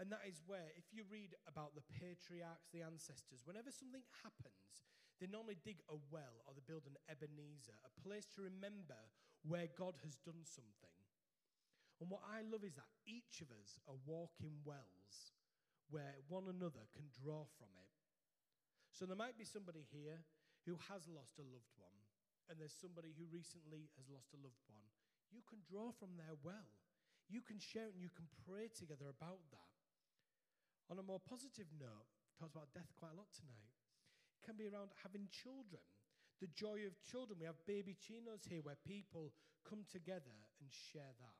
And 0.00 0.08
that 0.08 0.24
is 0.24 0.40
where, 0.48 0.72
if 0.76 0.88
you 0.92 1.04
read 1.08 1.36
about 1.44 1.76
the 1.76 1.84
patriarchs, 2.00 2.72
the 2.72 2.84
ancestors, 2.84 3.44
whenever 3.44 3.68
something 3.68 4.04
happens, 4.24 4.88
they 5.20 5.28
normally 5.28 5.60
dig 5.60 5.84
a 5.86 5.98
well 6.10 6.42
or 6.48 6.56
they 6.56 6.64
build 6.64 6.88
an 6.88 6.98
Ebenezer, 7.06 7.76
a 7.84 7.92
place 8.00 8.26
to 8.34 8.42
remember 8.42 8.98
where 9.46 9.68
God 9.76 10.00
has 10.02 10.16
done 10.24 10.42
something. 10.42 10.96
And 12.02 12.10
what 12.10 12.26
I 12.26 12.42
love 12.42 12.66
is 12.66 12.74
that 12.74 12.90
each 13.06 13.44
of 13.44 13.54
us 13.54 13.78
are 13.86 13.98
walking 14.02 14.58
wells 14.66 15.36
where 15.92 16.18
one 16.26 16.50
another 16.50 16.82
can 16.96 17.06
draw 17.12 17.46
from 17.60 17.70
it. 17.78 17.94
So 18.90 19.06
there 19.06 19.18
might 19.18 19.38
be 19.38 19.46
somebody 19.46 19.86
here 19.92 20.24
who 20.66 20.74
has 20.90 21.06
lost 21.06 21.38
a 21.38 21.46
loved 21.46 21.74
one, 21.78 21.94
and 22.50 22.58
there's 22.58 22.74
somebody 22.74 23.14
who 23.14 23.30
recently 23.30 23.86
has 24.00 24.10
lost 24.10 24.34
a 24.34 24.40
loved 24.40 24.66
one. 24.66 24.82
You 25.32 25.40
can 25.48 25.64
draw 25.64 25.90
from 25.96 26.14
their 26.20 26.36
well. 26.44 26.70
You 27.32 27.40
can 27.40 27.56
share 27.56 27.88
and 27.88 27.98
you 27.98 28.12
can 28.12 28.28
pray 28.44 28.68
together 28.68 29.08
about 29.08 29.40
that. 29.50 29.72
On 30.92 31.00
a 31.00 31.04
more 31.04 31.20
positive 31.24 31.72
note, 31.80 32.06
talked 32.36 32.52
about 32.52 32.76
death 32.76 32.92
quite 33.00 33.16
a 33.16 33.18
lot 33.18 33.32
tonight. 33.32 33.72
It 34.36 34.44
can 34.44 34.60
be 34.60 34.68
around 34.68 34.92
having 35.00 35.32
children 35.32 35.80
the 36.42 36.50
joy 36.58 36.82
of 36.90 36.98
children. 37.06 37.38
We 37.38 37.46
have 37.46 37.62
baby 37.70 37.94
chinos 37.94 38.42
here 38.50 38.66
where 38.66 38.74
people 38.82 39.30
come 39.62 39.86
together 39.86 40.34
and 40.58 40.66
share 40.66 41.14
that. 41.22 41.38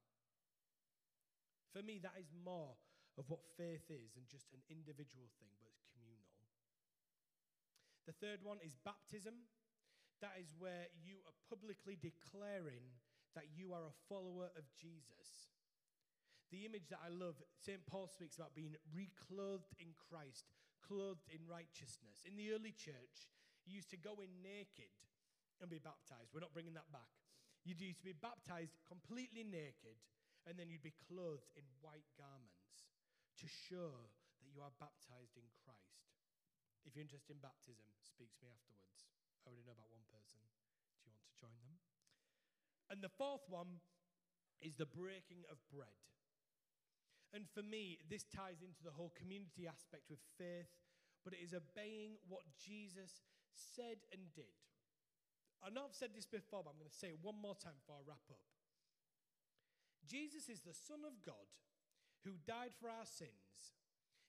For 1.75 1.83
me, 1.83 1.99
that 2.07 2.15
is 2.23 2.31
more 2.31 2.79
of 3.19 3.27
what 3.27 3.43
faith 3.59 3.91
is 3.91 4.15
than 4.15 4.31
just 4.31 4.55
an 4.55 4.63
individual 4.71 5.27
thing, 5.43 5.51
but 5.59 5.75
it's 5.75 5.83
communal. 5.91 6.31
The 8.07 8.15
third 8.15 8.47
one 8.47 8.63
is 8.63 8.79
baptism. 8.79 9.51
That 10.23 10.39
is 10.39 10.55
where 10.55 10.87
you 11.03 11.19
are 11.27 11.35
publicly 11.51 11.99
declaring 11.99 12.95
that 13.35 13.53
you 13.55 13.73
are 13.73 13.85
a 13.87 13.99
follower 14.09 14.51
of 14.55 14.65
Jesus. 14.77 15.53
The 16.53 16.69
image 16.69 16.93
that 16.93 17.01
I 17.01 17.09
love, 17.09 17.41
St. 17.57 17.81
Paul 17.89 18.07
speaks 18.13 18.37
about 18.37 18.53
being 18.53 18.77
reclothed 18.93 19.73
in 19.81 19.97
Christ, 19.97 20.53
clothed 20.85 21.25
in 21.33 21.41
righteousness. 21.49 22.29
In 22.29 22.37
the 22.37 22.53
early 22.53 22.77
church, 22.77 23.33
you 23.65 23.81
used 23.81 23.89
to 23.97 24.01
go 24.01 24.21
in 24.21 24.29
naked 24.45 24.93
and 25.65 25.73
be 25.73 25.81
baptized. 25.81 26.35
We're 26.35 26.45
not 26.45 26.53
bringing 26.53 26.77
that 26.77 26.93
back. 26.93 27.09
You 27.65 27.73
used 27.79 28.03
to 28.03 28.11
be 28.11 28.19
baptized 28.19 28.77
completely 28.85 29.47
naked, 29.47 29.97
and 30.45 30.59
then 30.59 30.69
you'd 30.69 30.85
be 30.85 30.99
clothed 31.09 31.49
in 31.55 31.65
white 31.81 32.11
garments 32.19 32.91
to 33.39 33.47
show 33.49 33.95
that 34.43 34.51
you 34.51 34.61
are 34.61 34.75
baptized 34.83 35.39
in 35.39 35.47
Christ. 35.63 36.11
If 36.83 36.99
you're 36.99 37.07
interested 37.07 37.39
in 37.39 37.41
baptism, 37.41 37.87
speak 38.03 38.35
to 38.35 38.43
me 38.43 38.51
afterwards. 38.51 39.07
I 39.47 39.51
already 39.51 39.63
know 39.63 39.79
about 39.79 39.95
one 39.95 40.07
person. 40.11 40.43
Do 40.43 41.07
you 41.07 41.15
want 41.15 41.23
to 41.23 41.39
join 41.39 41.59
them? 41.63 41.82
And 42.93 43.01
the 43.01 43.09
fourth 43.09 43.49
one 43.49 43.81
is 44.61 44.77
the 44.77 44.85
breaking 44.85 45.49
of 45.49 45.57
bread. 45.73 45.97
And 47.33 47.49
for 47.49 47.65
me, 47.65 47.97
this 48.13 48.29
ties 48.29 48.61
into 48.61 48.85
the 48.85 48.93
whole 48.93 49.17
community 49.17 49.65
aspect 49.65 50.13
with 50.13 50.21
faith, 50.37 50.69
but 51.25 51.33
it 51.33 51.41
is 51.41 51.57
obeying 51.57 52.21
what 52.29 52.45
Jesus 52.61 53.25
said 53.57 54.05
and 54.13 54.29
did. 54.37 54.53
I 55.65 55.73
know 55.73 55.89
I've 55.89 55.97
said 55.97 56.13
this 56.13 56.29
before, 56.29 56.61
but 56.61 56.77
I'm 56.77 56.83
going 56.85 56.93
to 56.93 57.01
say 57.01 57.17
it 57.17 57.25
one 57.25 57.41
more 57.41 57.57
time 57.57 57.81
before 57.81 57.97
I 57.97 58.05
wrap 58.05 58.29
up. 58.29 58.45
Jesus 60.05 60.53
is 60.53 60.61
the 60.61 60.77
Son 60.77 61.01
of 61.09 61.17
God 61.25 61.49
who 62.29 62.37
died 62.45 62.77
for 62.77 62.93
our 62.93 63.09
sins. 63.09 63.73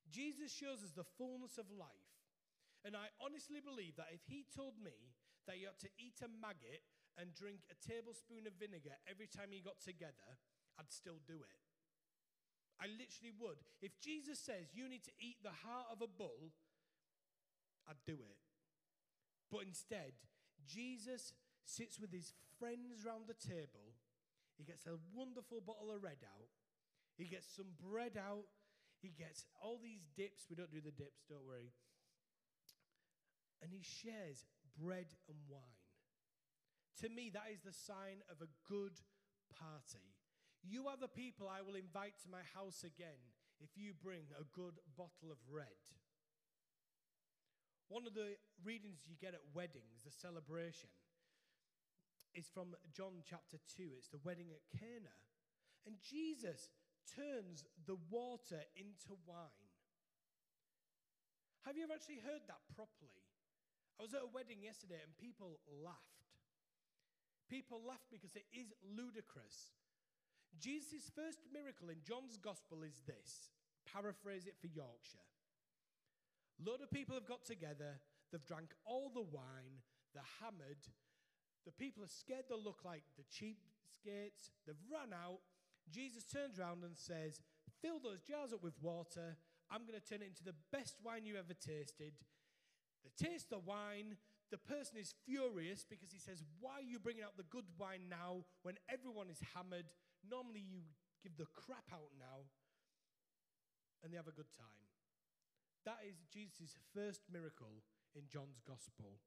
Jesus 0.07 0.55
shows 0.55 0.85
us 0.85 0.95
the 0.95 1.09
fullness 1.19 1.59
of 1.59 1.67
life. 1.67 2.15
And 2.87 2.95
I 2.95 3.11
honestly 3.19 3.59
believe 3.59 3.99
that 3.99 4.15
if 4.15 4.23
he 4.23 4.47
told 4.55 4.79
me 4.79 5.11
that 5.49 5.59
you 5.59 5.67
had 5.67 5.81
to 5.83 5.91
eat 5.99 6.23
a 6.23 6.29
maggot 6.29 6.85
and 7.17 7.33
drink 7.33 7.61
a 7.69 7.77
tablespoon 7.77 8.47
of 8.47 8.57
vinegar 8.57 8.97
every 9.09 9.27
time 9.27 9.53
you 9.53 9.61
got 9.61 9.79
together, 9.79 10.37
I'd 10.79 10.91
still 10.91 11.21
do 11.27 11.37
it. 11.41 11.61
I 12.81 12.89
literally 12.89 13.33
would. 13.37 13.61
If 13.81 13.99
Jesus 14.01 14.39
says 14.39 14.73
you 14.73 14.89
need 14.89 15.03
to 15.05 15.15
eat 15.21 15.37
the 15.43 15.53
heart 15.63 15.87
of 15.93 16.01
a 16.01 16.09
bull, 16.09 16.51
I'd 17.87 18.01
do 18.05 18.17
it. 18.17 18.39
But 19.51 19.69
instead, 19.69 20.17
Jesus 20.65 21.33
sits 21.63 21.99
with 21.99 22.11
his 22.11 22.33
friends 22.59 23.05
round 23.05 23.29
the 23.29 23.37
table. 23.37 23.93
He 24.57 24.63
gets 24.63 24.85
a 24.87 24.97
wonderful 25.13 25.61
bottle 25.61 25.93
of 25.93 26.01
red 26.01 26.25
out. 26.25 26.49
He 27.15 27.25
gets 27.25 27.47
some 27.53 27.77
bread 27.77 28.17
out. 28.17 28.49
He 29.01 29.09
gets 29.09 29.45
all 29.61 29.77
these 29.81 30.07
dips. 30.17 30.47
We 30.49 30.55
don't 30.55 30.71
do 30.71 30.81
the 30.81 30.91
dips, 30.91 31.25
don't 31.29 31.45
worry. 31.45 31.71
and 33.63 33.71
he 33.71 33.81
shares 33.81 34.43
bread 34.77 35.07
and 35.29 35.37
wine. 35.47 35.82
To 37.01 37.09
me, 37.09 37.31
that 37.33 37.49
is 37.51 37.61
the 37.65 37.73
sign 37.73 38.21
of 38.29 38.41
a 38.41 38.51
good 38.69 39.01
party. 39.49 40.13
You 40.61 40.87
are 40.87 40.97
the 40.99 41.11
people 41.11 41.49
I 41.49 41.61
will 41.61 41.75
invite 41.75 42.21
to 42.23 42.31
my 42.31 42.45
house 42.53 42.85
again 42.85 43.19
if 43.59 43.75
you 43.75 43.93
bring 43.97 44.29
a 44.39 44.47
good 44.55 44.79
bottle 44.95 45.31
of 45.31 45.39
red. 45.49 45.81
One 47.89 48.07
of 48.07 48.13
the 48.13 48.39
readings 48.63 49.03
you 49.05 49.15
get 49.19 49.33
at 49.33 49.43
weddings, 49.53 50.05
the 50.05 50.11
celebration, 50.11 50.89
is 52.33 52.47
from 52.49 52.73
John 52.95 53.21
chapter 53.27 53.57
2. 53.77 53.93
It's 53.97 54.09
the 54.09 54.23
wedding 54.23 54.49
at 54.49 54.63
Cana. 54.79 55.13
And 55.85 55.99
Jesus 56.01 56.71
turns 57.05 57.65
the 57.85 57.97
water 58.09 58.63
into 58.73 59.19
wine. 59.27 59.67
Have 61.65 61.77
you 61.77 61.83
ever 61.83 61.93
actually 61.93 62.23
heard 62.23 62.43
that 62.47 62.63
properly? 62.75 63.23
I 63.99 64.03
was 64.03 64.13
at 64.13 64.25
a 64.25 64.31
wedding 64.33 64.63
yesterday 64.63 64.99
and 65.03 65.15
people 65.15 65.59
laughed. 65.69 66.12
People 67.53 67.85
laughed 67.85 68.09
because 68.09 68.33
it 68.33 68.49
is 68.49 68.73
ludicrous. 68.81 69.77
Jesus' 70.57 71.13
first 71.13 71.45
miracle 71.53 71.93
in 71.93 72.01
John's 72.01 72.33
gospel 72.41 72.81
is 72.81 73.05
this 73.05 73.53
paraphrase 73.85 74.49
it 74.49 74.57
for 74.57 74.65
Yorkshire. 74.65 75.29
Lot 76.57 76.81
of 76.81 76.89
people 76.89 77.13
have 77.13 77.29
got 77.29 77.45
together, 77.45 78.01
they've 78.31 78.45
drank 78.49 78.73
all 78.89 79.11
the 79.13 79.21
wine, 79.21 79.85
they're 80.17 80.33
hammered, 80.41 80.81
the 81.65 81.77
people 81.77 82.01
are 82.01 82.09
scared 82.09 82.49
they'll 82.49 82.57
look 82.57 82.81
like 82.81 83.03
the 83.21 83.29
cheap 83.29 83.61
skates, 83.85 84.49
they've 84.65 84.89
run 84.89 85.13
out. 85.13 85.45
Jesus 85.93 86.25
turns 86.25 86.57
around 86.57 86.81
and 86.83 86.97
says, 86.97 87.39
Fill 87.85 87.99
those 87.99 88.21
jars 88.25 88.51
up 88.51 88.63
with 88.63 88.81
water. 88.81 89.37
I'm 89.69 89.85
going 89.85 89.99
to 89.99 90.01
turn 90.01 90.25
it 90.25 90.33
into 90.33 90.43
the 90.43 90.57
best 90.71 90.97
wine 91.03 91.27
you 91.29 91.37
ever 91.37 91.53
tasted. 91.53 92.17
They 93.05 93.13
taste 93.13 93.51
the 93.51 93.59
wine. 93.59 94.17
The 94.53 94.61
person 94.69 95.01
is 95.01 95.17
furious 95.25 95.81
because 95.81 96.13
he 96.13 96.21
says, 96.21 96.45
Why 96.61 96.77
are 96.77 96.85
you 96.85 97.01
bringing 97.01 97.25
out 97.25 97.41
the 97.41 97.49
good 97.49 97.65
wine 97.81 98.05
now 98.05 98.45
when 98.61 98.77
everyone 98.85 99.33
is 99.33 99.41
hammered? 99.57 99.89
Normally, 100.21 100.61
you 100.61 100.85
give 101.25 101.33
the 101.41 101.49
crap 101.57 101.89
out 101.89 102.13
now. 102.21 102.45
And 104.05 104.13
they 104.13 104.17
have 104.21 104.29
a 104.29 104.37
good 104.37 104.53
time. 104.53 104.85
That 105.89 106.05
is 106.05 106.21
Jesus' 106.29 106.77
first 106.93 107.25
miracle 107.33 107.81
in 108.13 108.29
John's 108.29 108.61
gospel. 108.61 109.17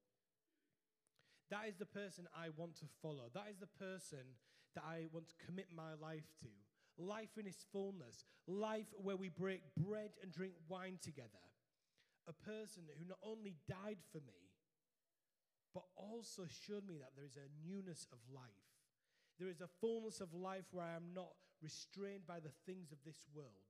That 1.50 1.66
is 1.66 1.74
the 1.74 1.90
person 1.90 2.30
I 2.30 2.54
want 2.54 2.76
to 2.76 2.86
follow. 3.02 3.26
That 3.34 3.50
is 3.50 3.58
the 3.58 3.74
person 3.82 4.38
that 4.78 4.84
I 4.86 5.10
want 5.10 5.26
to 5.30 5.44
commit 5.44 5.66
my 5.74 5.98
life 6.00 6.30
to. 6.46 6.54
Life 7.02 7.34
in 7.34 7.48
its 7.50 7.66
fullness, 7.72 8.22
life 8.46 8.94
where 8.94 9.16
we 9.16 9.28
break 9.28 9.62
bread 9.76 10.10
and 10.22 10.30
drink 10.30 10.54
wine 10.68 11.02
together. 11.02 11.42
A 12.28 12.32
person 12.32 12.84
who 12.94 13.10
not 13.10 13.18
only 13.26 13.56
died 13.66 13.98
for 14.12 14.18
me, 14.18 14.45
but 15.76 15.92
also 15.92 16.48
showed 16.48 16.88
me 16.88 16.96
that 16.96 17.12
there 17.12 17.28
is 17.28 17.36
a 17.36 17.52
newness 17.60 18.08
of 18.08 18.16
life. 18.32 18.64
There 19.36 19.52
is 19.52 19.60
a 19.60 19.68
fullness 19.68 20.24
of 20.24 20.32
life 20.32 20.64
where 20.72 20.88
I 20.88 20.96
am 20.96 21.12
not 21.12 21.36
restrained 21.60 22.24
by 22.24 22.40
the 22.40 22.56
things 22.64 22.96
of 22.96 23.04
this 23.04 23.28
world. 23.36 23.68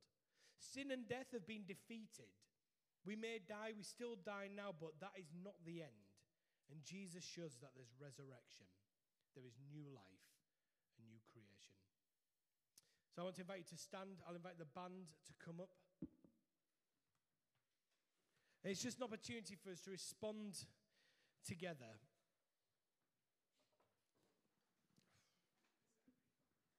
Sin 0.55 0.95
and 0.95 1.03
death 1.11 1.35
have 1.35 1.51
been 1.51 1.67
defeated. 1.67 2.31
We 3.03 3.19
may 3.19 3.43
die, 3.43 3.75
we 3.75 3.83
still 3.83 4.15
die 4.15 4.47
now, 4.55 4.71
but 4.71 4.95
that 5.03 5.19
is 5.19 5.35
not 5.35 5.59
the 5.67 5.83
end. 5.83 6.07
And 6.71 6.79
Jesus 6.87 7.27
shows 7.27 7.59
that 7.59 7.75
there's 7.75 7.99
resurrection, 7.99 8.71
there 9.35 9.43
is 9.43 9.59
new 9.67 9.91
life, 9.91 10.31
a 10.99 11.05
new 11.11 11.19
creation. 11.27 11.75
So 13.11 13.23
I 13.23 13.25
want 13.27 13.35
to 13.43 13.43
invite 13.43 13.67
you 13.67 13.71
to 13.75 13.83
stand. 13.83 14.23
I'll 14.23 14.39
invite 14.39 14.63
the 14.63 14.71
band 14.71 15.11
to 15.27 15.35
come 15.43 15.59
up. 15.59 15.75
it's 18.63 18.83
just 18.83 19.03
an 19.03 19.11
opportunity 19.11 19.59
for 19.59 19.75
us 19.75 19.83
to 19.87 19.91
respond 19.91 20.55
together. 21.47 22.06